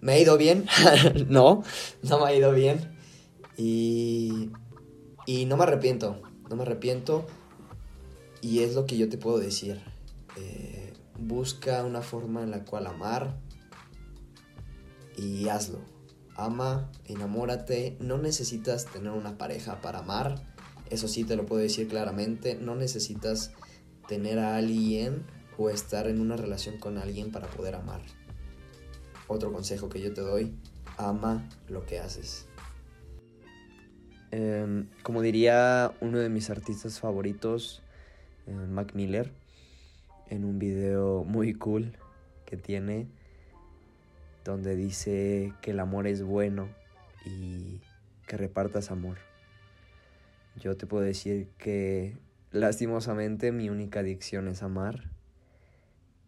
¿Me 0.00 0.12
ha 0.12 0.18
ido 0.18 0.38
bien? 0.38 0.66
no, 1.28 1.62
no 2.02 2.18
me 2.18 2.26
ha 2.26 2.34
ido 2.34 2.52
bien. 2.52 2.96
Y, 3.56 4.50
y 5.26 5.44
no 5.46 5.56
me 5.56 5.64
arrepiento, 5.64 6.22
no 6.48 6.56
me 6.56 6.62
arrepiento. 6.62 7.26
Y 8.40 8.60
es 8.60 8.74
lo 8.74 8.86
que 8.86 8.96
yo 8.96 9.08
te 9.08 9.18
puedo 9.18 9.38
decir. 9.38 9.80
Eh, 10.36 10.92
busca 11.18 11.84
una 11.84 12.02
forma 12.02 12.42
en 12.42 12.52
la 12.52 12.64
cual 12.64 12.86
amar 12.86 13.40
y 15.16 15.48
hazlo. 15.48 15.80
Ama, 16.36 16.92
enamórate. 17.06 17.96
No 17.98 18.18
necesitas 18.18 18.86
tener 18.86 19.10
una 19.10 19.36
pareja 19.36 19.80
para 19.80 19.98
amar. 19.98 20.46
Eso 20.88 21.08
sí 21.08 21.24
te 21.24 21.34
lo 21.34 21.46
puedo 21.46 21.60
decir 21.60 21.88
claramente. 21.88 22.54
No 22.54 22.76
necesitas 22.76 23.50
tener 24.06 24.38
a 24.38 24.56
alguien 24.56 25.26
o 25.58 25.68
estar 25.68 26.06
en 26.06 26.20
una 26.20 26.36
relación 26.36 26.78
con 26.78 26.96
alguien 26.96 27.32
para 27.32 27.48
poder 27.48 27.74
amar. 27.74 28.00
Otro 29.26 29.52
consejo 29.52 29.88
que 29.88 30.00
yo 30.00 30.14
te 30.14 30.20
doy, 30.20 30.54
ama 30.96 31.46
lo 31.68 31.84
que 31.84 31.98
haces. 31.98 32.46
Em, 34.30 34.88
como 35.02 35.20
diría 35.20 35.92
uno 36.00 36.18
de 36.18 36.28
mis 36.28 36.48
artistas 36.48 37.00
favoritos, 37.00 37.82
eh, 38.46 38.52
Mac 38.52 38.94
Miller, 38.94 39.32
en 40.30 40.44
un 40.44 40.58
video 40.58 41.24
muy 41.24 41.54
cool 41.54 41.92
que 42.46 42.56
tiene, 42.56 43.08
donde 44.44 44.76
dice 44.76 45.52
que 45.60 45.72
el 45.72 45.80
amor 45.80 46.06
es 46.06 46.22
bueno 46.22 46.68
y 47.26 47.80
que 48.26 48.36
repartas 48.36 48.90
amor. 48.90 49.16
Yo 50.56 50.76
te 50.76 50.86
puedo 50.86 51.02
decir 51.04 51.48
que 51.58 52.16
lastimosamente 52.52 53.50
mi 53.50 53.70
única 53.70 54.00
adicción 54.00 54.48
es 54.48 54.62
amar 54.62 55.17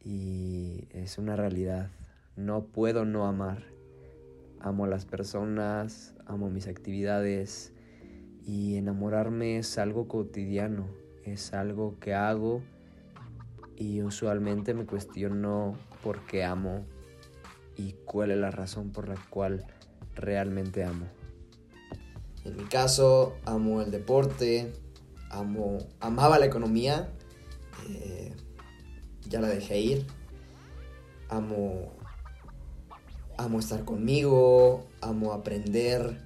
y 0.05 0.89
es 0.91 1.19
una 1.19 1.37
realidad. 1.37 1.91
No 2.37 2.65
puedo 2.65 3.05
no 3.05 3.27
amar. 3.27 3.65
Amo 4.61 4.85
a 4.85 4.89
las 4.89 5.07
personas, 5.07 6.15
amo 6.27 6.51
mis 6.51 6.69
actividades 6.69 7.73
y 8.45 8.77
enamorarme 8.77 9.59
es 9.59 9.79
algo 9.79 10.09
cotidiano, 10.09 10.87
es 11.25 11.55
algo 11.55 11.99
que 11.99 12.15
hago 12.15 12.63
y 13.77 14.03
usualmente 14.03 14.75
me 14.75 14.85
cuestiono 14.85 15.79
por 16.03 16.27
qué 16.27 16.45
amo 16.45 16.85
y 17.77 17.95
cuál 18.05 18.31
es 18.31 18.39
la 18.39 18.51
razón 18.51 18.91
por 18.91 19.09
la 19.09 19.17
cual 19.31 19.65
realmente 20.15 20.85
amo. 20.85 21.07
En 22.45 22.57
mi 22.57 22.65
caso, 22.65 23.37
amo 23.47 23.81
el 23.81 23.91
deporte, 23.91 24.73
amo, 25.31 25.79
amaba 26.01 26.39
la 26.39 26.47
economía, 26.47 27.09
eh, 27.89 28.20
ya 29.31 29.41
la 29.41 29.49
dejé 29.49 29.79
ir, 29.81 30.07
amo, 31.29 31.93
amo 33.39 33.59
estar 33.61 33.85
conmigo, 33.85 34.87
amo 35.01 35.33
aprender, 35.33 36.21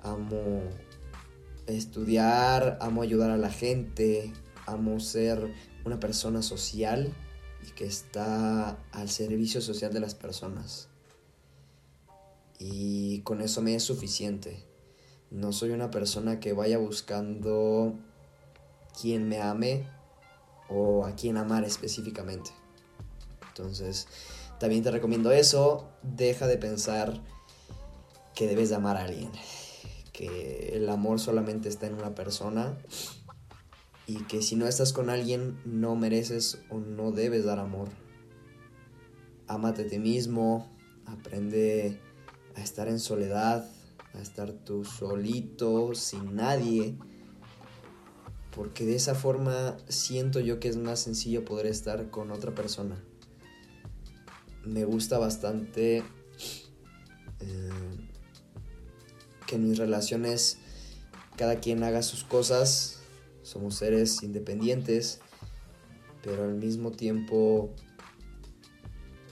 amo 0.00 0.62
estudiar, 1.66 2.78
amo 2.80 3.02
ayudar 3.02 3.30
a 3.30 3.36
la 3.36 3.50
gente, 3.50 4.32
amo 4.66 4.98
ser 4.98 5.54
una 5.84 6.00
persona 6.00 6.42
social 6.42 7.14
y 7.66 7.70
que 7.70 7.86
está 7.86 8.76
al 8.90 9.08
servicio 9.08 9.60
social 9.60 9.92
de 9.92 10.00
las 10.00 10.16
personas. 10.16 10.88
Y 12.58 13.20
con 13.20 13.40
eso 13.40 13.62
me 13.62 13.76
es 13.76 13.84
suficiente. 13.84 14.64
No 15.30 15.52
soy 15.52 15.70
una 15.70 15.90
persona 15.90 16.40
que 16.40 16.52
vaya 16.52 16.78
buscando 16.78 17.94
quien 19.00 19.28
me 19.28 19.40
ame 19.40 19.86
o 20.72 21.04
a 21.04 21.14
quien 21.14 21.36
amar 21.36 21.64
específicamente. 21.64 22.50
Entonces, 23.48 24.08
también 24.58 24.82
te 24.82 24.90
recomiendo 24.90 25.30
eso. 25.30 25.88
Deja 26.02 26.46
de 26.46 26.56
pensar 26.56 27.20
que 28.34 28.46
debes 28.46 28.70
de 28.70 28.76
amar 28.76 28.96
a 28.96 29.04
alguien. 29.04 29.30
Que 30.12 30.72
el 30.74 30.88
amor 30.88 31.20
solamente 31.20 31.68
está 31.68 31.86
en 31.86 31.94
una 31.94 32.14
persona 32.14 32.76
y 34.06 34.24
que 34.24 34.42
si 34.42 34.56
no 34.56 34.66
estás 34.66 34.92
con 34.92 35.10
alguien 35.10 35.60
no 35.64 35.94
mereces 35.96 36.58
o 36.70 36.78
no 36.78 37.12
debes 37.12 37.44
dar 37.44 37.58
amor. 37.58 37.88
Ámate 39.46 39.82
a 39.82 39.86
ti 39.86 39.98
mismo, 39.98 40.70
aprende 41.06 42.00
a 42.56 42.60
estar 42.62 42.88
en 42.88 42.98
soledad, 42.98 43.68
a 44.14 44.20
estar 44.20 44.52
tú 44.52 44.84
solito, 44.84 45.94
sin 45.94 46.36
nadie, 46.36 46.96
porque 48.54 48.84
de 48.84 48.94
esa 48.94 49.14
forma 49.14 49.76
siento 49.88 50.38
yo 50.40 50.60
que 50.60 50.68
es 50.68 50.76
más 50.76 51.00
sencillo 51.00 51.44
poder 51.44 51.66
estar 51.66 52.10
con 52.10 52.30
otra 52.30 52.54
persona. 52.54 53.02
Me 54.64 54.84
gusta 54.84 55.18
bastante 55.18 56.04
eh, 57.40 57.70
que 59.46 59.56
en 59.56 59.68
mis 59.68 59.78
relaciones 59.78 60.58
cada 61.36 61.56
quien 61.60 61.82
haga 61.82 62.02
sus 62.02 62.24
cosas. 62.24 63.00
Somos 63.42 63.76
seres 63.76 64.22
independientes, 64.22 65.20
pero 66.22 66.44
al 66.44 66.54
mismo 66.54 66.92
tiempo 66.92 67.74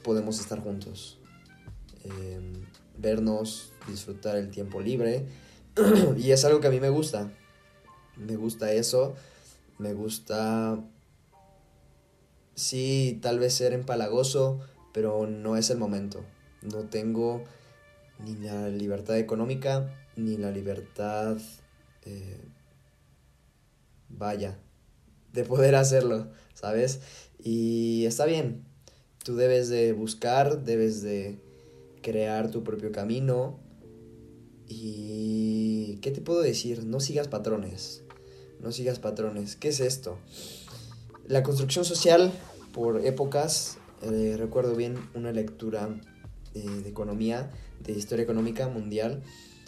podemos 0.03 0.41
estar 0.41 0.61
juntos, 0.61 1.19
em, 2.05 2.65
vernos, 2.99 3.73
disfrutar 3.87 4.37
el 4.37 4.51
tiempo 4.51 4.81
libre, 4.81 5.27
y 6.17 6.33
es 6.33 6.45
algo 6.45 6.61
que 6.61 6.67
a 6.67 6.71
mí 6.71 6.81
me 6.81 6.89
gusta, 6.89 7.31
me 8.27 8.37
gusta 8.37 8.73
eso, 8.73 9.15
me 9.79 9.95
gusta, 9.95 10.79
sí, 12.55 13.19
tal 13.23 13.39
vez 13.39 13.55
ser 13.55 13.73
empalagoso, 13.73 14.61
pero 14.93 15.27
no 15.27 15.57
es 15.57 15.71
el 15.71 15.79
momento, 15.79 16.25
no 16.63 16.85
tengo 16.85 17.45
ni 18.25 18.35
la 18.37 18.69
libertad 18.69 19.19
económica, 19.19 19.93
ni 20.17 20.37
la 20.37 20.51
libertad... 20.51 21.39
Eh, 22.07 22.41
vaya, 24.11 24.59
de 25.33 25.45
poder 25.45 25.75
hacerlo, 25.75 26.29
¿sabes? 26.55 27.01
Y 27.43 28.05
está 28.07 28.27
bien, 28.27 28.65
tú 29.25 29.37
debes 29.37 29.69
de 29.69 29.93
buscar, 29.93 30.65
debes 30.65 31.03
de 31.03 31.39
crear 32.03 32.51
tu 32.51 32.65
propio 32.65 32.93
camino 32.93 33.59
y 34.67 35.99
¿qué 36.03 36.11
te 36.11 36.21
puedo 36.21 36.43
decir? 36.43 36.85
No 36.85 37.01
sigas 37.01 37.29
patrones, 37.29 38.03
no 38.63 38.73
sigas 38.73 38.99
patrones. 38.99 39.57
¿Qué 39.57 39.69
es 39.69 39.81
esto? 39.81 40.19
La 41.27 41.43
construcción 41.43 41.85
social 41.85 42.33
por 42.73 43.05
épocas, 43.05 43.79
eh, 44.03 44.37
recuerdo 44.39 44.75
bien 44.75 44.97
una 45.15 45.33
lectura 45.33 45.89
eh, 46.55 46.61
de 46.61 46.89
economía, 46.89 47.51
de 47.81 47.93
historia 47.93 48.23
económica 48.23 48.69
mundial, 48.69 49.23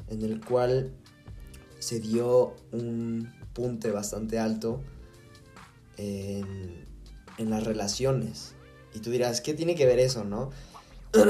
en 0.09 0.23
el 0.23 0.45
cual 0.45 0.93
se 1.79 2.01
dio 2.01 2.55
un 2.73 3.33
punte 3.53 3.91
bastante 3.91 4.39
alto 4.39 4.81
en, 5.97 6.91
las 7.39 7.65
relaciones. 7.65 8.55
Y 8.95 9.01
tú 9.01 9.11
dirás, 9.11 9.41
¿qué 9.41 9.53
tiene 9.53 9.75
que 9.75 9.85
ver 9.85 9.99
eso, 9.99 10.23
no? 10.23 10.51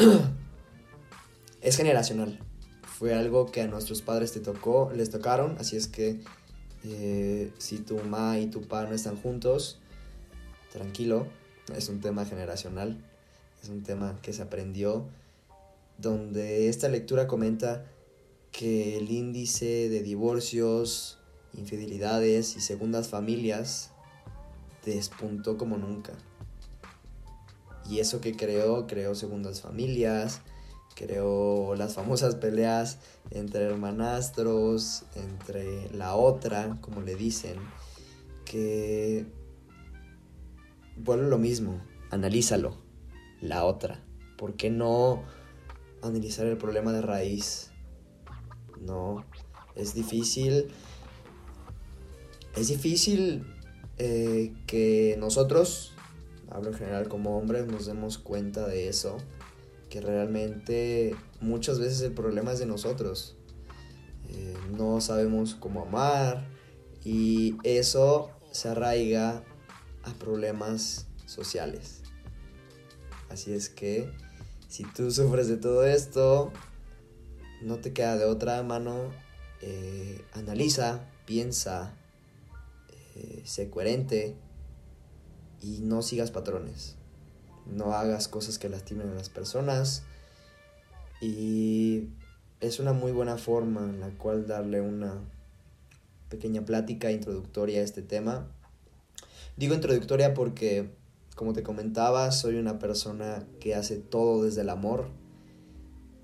es 1.63 1.77
generacional. 1.77 2.39
Fue 2.83 3.15
algo 3.15 3.47
que 3.47 3.63
a 3.63 3.67
nuestros 3.67 4.03
padres 4.03 4.33
te 4.33 4.41
tocó, 4.41 4.93
les 4.95 5.09
tocaron, 5.09 5.57
así 5.59 5.77
es 5.77 5.89
que 5.89 6.21
eh, 6.85 7.53
si 7.59 7.79
tu 7.79 7.97
mamá 7.97 8.39
y 8.39 8.47
tu 8.47 8.63
papá 8.63 8.85
no 8.85 8.95
están 8.95 9.17
juntos, 9.17 9.79
tranquilo, 10.73 11.27
es 11.77 11.89
un 11.89 12.01
tema 12.01 12.25
generacional, 12.25 12.99
es 13.63 13.69
un 13.69 13.83
tema 13.83 14.19
que 14.23 14.33
se 14.33 14.43
aprendió, 14.43 15.07
donde 15.99 16.69
esta 16.69 16.89
lectura 16.89 17.27
comenta 17.27 17.85
que 18.51 18.99
el 18.99 19.11
índice 19.11 19.89
de 19.89 20.03
divorcios, 20.03 21.19
infidelidades 21.55 22.57
y 22.57 22.61
segundas 22.61 23.09
familias 23.09 23.91
despuntó 24.85 25.57
como 25.57 25.77
nunca. 25.79 26.13
Y 27.89 28.01
eso 28.01 28.21
que 28.21 28.37
creó, 28.37 28.87
creó 28.87 29.15
segundas 29.15 29.61
familias, 29.61 30.41
creó 30.95 31.75
las 31.77 31.95
famosas 31.95 32.37
peleas 32.37 32.99
entre 33.31 33.65
hermanastros, 33.65 35.05
entre 35.15 35.91
la 35.91 36.15
otra, 36.15 36.79
como 36.81 37.01
le 37.01 37.15
dicen, 37.15 37.57
que 38.45 39.27
vuelve 40.97 41.29
lo 41.29 41.39
mismo, 41.39 41.81
analízalo, 42.11 42.77
la 43.41 43.65
otra. 43.65 44.03
¿Por 44.37 44.55
qué 44.55 44.71
no 44.71 45.23
analizar 46.03 46.47
el 46.47 46.57
problema 46.57 46.93
de 46.93 47.03
raíz? 47.03 47.71
No, 48.81 49.25
es 49.77 49.95
difícil 49.95 50.73
es 52.57 52.69
difícil 52.69 53.47
eh, 53.99 54.53
que 54.67 55.17
nosotros, 55.19 55.93
hablo 56.51 56.71
en 56.71 56.75
general 56.75 57.09
como 57.09 57.39
hombres, 57.39 57.67
nos 57.67 57.87
demos 57.87 58.19
cuenta 58.19 58.67
de 58.67 58.89
eso, 58.89 59.17
que 59.93 60.01
realmente 60.01 61.15
muchas 61.43 61.79
veces 61.79 62.01
el 62.01 62.13
problema 62.13 62.53
es 62.53 62.59
de 62.59 62.65
nosotros. 62.65 63.37
Eh, 64.31 64.55
no 64.71 65.03
sabemos 65.03 65.55
cómo 65.55 65.83
amar 65.83 66.49
y 67.05 67.57
eso 67.63 68.31
se 68.53 68.71
arraiga 68.71 69.45
a 70.03 70.15
problemas 70.15 71.09
sociales. 71.27 72.01
Así 73.29 73.53
es 73.53 73.69
que 73.69 74.11
si 74.67 74.85
tú 74.85 75.11
sufres 75.11 75.49
de 75.49 75.59
todo 75.59 75.85
esto, 75.85 76.55
no 77.61 77.77
te 77.77 77.93
queda 77.93 78.17
de 78.17 78.25
otra 78.25 78.63
mano, 78.63 79.11
eh, 79.61 80.25
analiza, 80.33 81.07
piensa, 81.27 81.95
eh, 83.15 83.43
sé 83.45 83.69
coherente 83.69 84.37
y 85.61 85.81
no 85.83 86.01
sigas 86.01 86.31
patrones. 86.31 86.97
No 87.67 87.95
hagas 87.95 88.29
cosas 88.29 88.59
que 88.59 88.69
lastimen 88.69 89.11
a 89.11 89.15
las 89.15 89.29
personas. 89.29 90.03
Y 91.21 92.09
es 92.61 92.81
una 92.81 92.93
muy 92.93 93.13
buena 93.13 93.37
forma 93.37 93.83
en 93.83 94.01
la 94.01 94.11
cual 94.11 94.47
darle 94.47 94.81
una 94.81 95.21
pequeña 96.29 96.65
plática 96.65 97.11
introductoria 97.11 97.81
a 97.81 97.85
este 97.85 98.03
tema. 98.03 98.49
Digo 99.57 99.75
introductoria 99.75 100.35
porque, 100.35 100.91
como 101.37 101.53
te 101.53 101.63
comentaba, 101.63 102.33
soy 102.33 102.57
una 102.57 102.79
persona 102.79 103.47
que 103.61 103.75
hace 103.75 103.97
todo 103.97 104.45
desde 104.45 104.63
el 104.63 104.71
amor. 104.71 105.09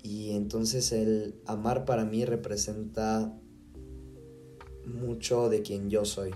Y 0.01 0.31
entonces 0.31 0.91
el 0.91 1.35
amar 1.45 1.85
para 1.85 2.05
mí 2.05 2.25
representa 2.25 3.31
mucho 4.85 5.49
de 5.49 5.61
quien 5.61 5.89
yo 5.89 6.05
soy. 6.05 6.33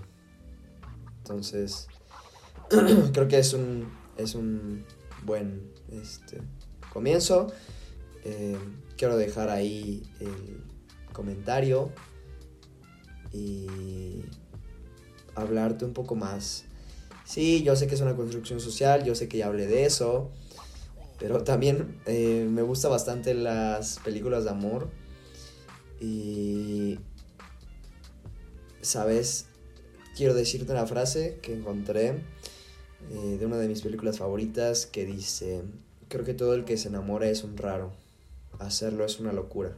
Entonces, 1.18 1.88
creo 2.68 3.28
que 3.28 3.38
es 3.38 3.54
un, 3.54 3.88
es 4.16 4.34
un 4.34 4.84
buen 5.24 5.70
este, 5.90 6.40
comienzo. 6.92 7.52
Eh, 8.24 8.56
quiero 8.96 9.16
dejar 9.16 9.50
ahí 9.50 10.02
el 10.20 10.62
comentario 11.12 11.92
y 13.32 14.22
hablarte 15.34 15.84
un 15.84 15.92
poco 15.92 16.14
más 16.14 16.64
Sí, 17.24 17.62
yo 17.62 17.74
sé 17.74 17.86
que 17.86 17.94
es 17.94 18.00
una 18.02 18.14
construcción 18.14 18.60
social, 18.60 19.02
yo 19.02 19.14
sé 19.14 19.28
que 19.28 19.38
ya 19.38 19.46
hablé 19.46 19.66
de 19.66 19.86
eso, 19.86 20.30
pero 21.18 21.42
también 21.42 21.98
eh, 22.04 22.46
me 22.50 22.60
gusta 22.62 22.88
bastante 22.88 23.32
las 23.32 23.98
películas 24.04 24.44
de 24.44 24.50
amor 24.50 24.90
y, 26.00 26.98
¿sabes? 28.82 29.46
Quiero 30.16 30.34
decirte 30.34 30.70
una 30.70 30.86
frase 30.86 31.38
que 31.40 31.54
encontré 31.54 32.22
eh, 33.10 33.36
de 33.38 33.46
una 33.46 33.56
de 33.56 33.68
mis 33.68 33.82
películas 33.82 34.18
favoritas 34.18 34.86
que 34.86 35.04
dice, 35.04 35.62
creo 36.08 36.24
que 36.24 36.34
todo 36.34 36.54
el 36.54 36.64
que 36.64 36.76
se 36.76 36.88
enamora 36.88 37.28
es 37.28 37.44
un 37.44 37.56
raro, 37.56 37.92
hacerlo 38.58 39.04
es 39.04 39.20
una 39.20 39.32
locura, 39.32 39.72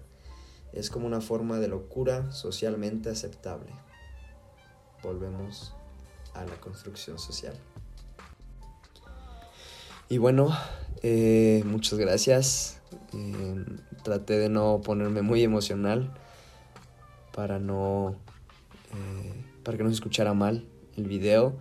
es 0.73 0.91
como 0.91 1.07
una 1.07 1.21
forma 1.21 1.59
de 1.59 1.69
locura 1.69 2.31
socialmente 2.33 3.11
aceptable. 3.11 3.71
Volvemos 5.03 5.75
a 6.35 6.45
la 6.45 6.61
construcción 6.61 7.19
social. 7.19 7.55
Y 10.09 10.19
bueno, 10.19 10.57
eh, 11.03 11.63
muchas 11.67 11.99
gracias. 11.99 12.81
Eh, 13.13 13.65
traté 14.05 14.39
de 14.39 14.49
no 14.49 14.81
ponerme 14.85 15.23
muy 15.23 15.43
emocional 15.43 16.15
para 17.33 17.59
no 17.59 18.17
para 19.67 19.77
que 19.77 19.83
no 19.83 19.91
se 19.91 19.97
escuchara 19.97 20.33
mal 20.33 20.65
el 20.97 21.09
video. 21.09 21.55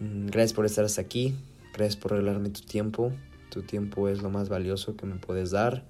Mm, 0.00 0.26
gracias 0.26 0.54
por 0.54 0.66
estar 0.66 0.84
hasta 0.84 1.02
aquí. 1.02 1.36
Gracias 1.74 1.96
por 1.96 2.12
regalarme 2.12 2.50
tu 2.50 2.62
tiempo. 2.62 3.12
Tu 3.50 3.62
tiempo 3.62 4.08
es 4.08 4.22
lo 4.22 4.30
más 4.30 4.48
valioso 4.48 4.96
que 4.96 5.06
me 5.06 5.16
puedes 5.16 5.50
dar. 5.50 5.84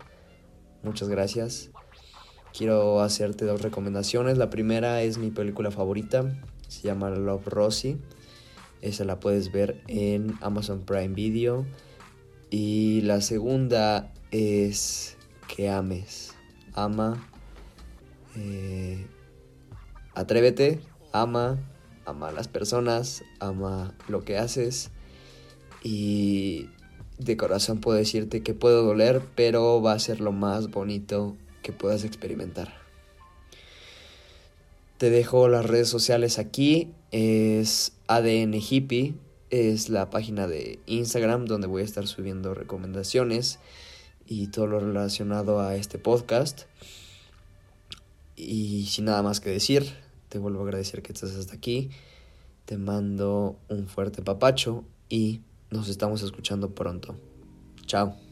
Muchas 0.83 1.09
gracias. 1.09 1.71
Quiero 2.53 3.01
hacerte 3.01 3.45
dos 3.45 3.63
recomendaciones. 3.63 4.37
La 4.37 4.51
primera 4.51 5.03
es 5.03 5.19
mi 5.19 5.31
película 5.31 5.71
favorita. 5.71 6.37
Se 6.69 6.83
llama 6.83 7.11
Love 7.11 7.47
Rosie. 7.47 7.99
Esa 8.83 9.05
la 9.05 9.21
puedes 9.21 9.53
ver 9.53 9.83
en 9.87 10.35
Amazon 10.41 10.85
Prime 10.85 11.15
Video. 11.15 11.67
Y 12.51 13.03
la 13.03 13.21
segunda 13.21 14.13
es 14.31 15.17
que 15.55 15.69
ames. 15.69 16.35
Ama. 16.75 17.29
Eh, 18.37 19.07
atrévete. 20.15 20.81
Ama. 21.13 21.59
Ama 22.05 22.29
a 22.29 22.33
las 22.33 22.49
personas. 22.49 23.23
Ama 23.39 23.95
lo 24.09 24.25
que 24.25 24.39
haces. 24.39 24.91
Y 25.83 26.69
de 27.19 27.37
corazón 27.37 27.81
puedo 27.81 27.99
decirte 27.99 28.43
que 28.43 28.55
puedo 28.55 28.83
doler, 28.83 29.23
pero 29.35 29.83
va 29.83 29.93
a 29.93 29.99
ser 29.99 30.21
lo 30.21 30.33
más 30.33 30.71
bonito 30.71 31.37
que 31.63 31.73
puedas 31.73 32.05
experimentar. 32.05 32.73
Te 34.99 35.11
dejo 35.11 35.49
las 35.49 35.65
redes 35.65 35.89
sociales 35.89 36.39
aquí. 36.39 36.93
Es 37.11 37.93
ADN 38.07 38.55
Hippie. 38.55 39.15
Es 39.51 39.89
la 39.89 40.11
página 40.11 40.47
de 40.47 40.79
Instagram 40.87 41.47
donde 41.47 41.67
voy 41.67 41.83
a 41.83 41.85
estar 41.85 42.07
subiendo 42.07 42.55
recomendaciones 42.55 43.59
y 44.27 44.47
todo 44.47 44.69
lo 44.69 44.79
relacionado 44.79 45.61
a 45.61 45.75
este 45.75 45.99
podcast. 45.99 46.63
Y 48.37 48.87
sin 48.87 49.07
nada 49.07 49.23
más 49.23 49.41
que 49.41 49.51
decir, 49.51 49.93
te 50.31 50.39
vuelvo 50.39 50.61
a 50.61 50.63
agradecer 50.63 51.03
que 51.03 51.13
estés 51.13 51.37
hasta 51.37 51.55
aquí. 51.55 51.91
Te 52.65 52.79
mando 52.79 53.59
un 53.69 53.87
fuerte 53.89 54.23
papacho 54.23 54.85
y 55.09 55.43
nos 55.71 55.89
estamos 55.89 56.23
escuchando 56.23 56.71
pronto. 56.75 57.17
Chao. 57.85 58.30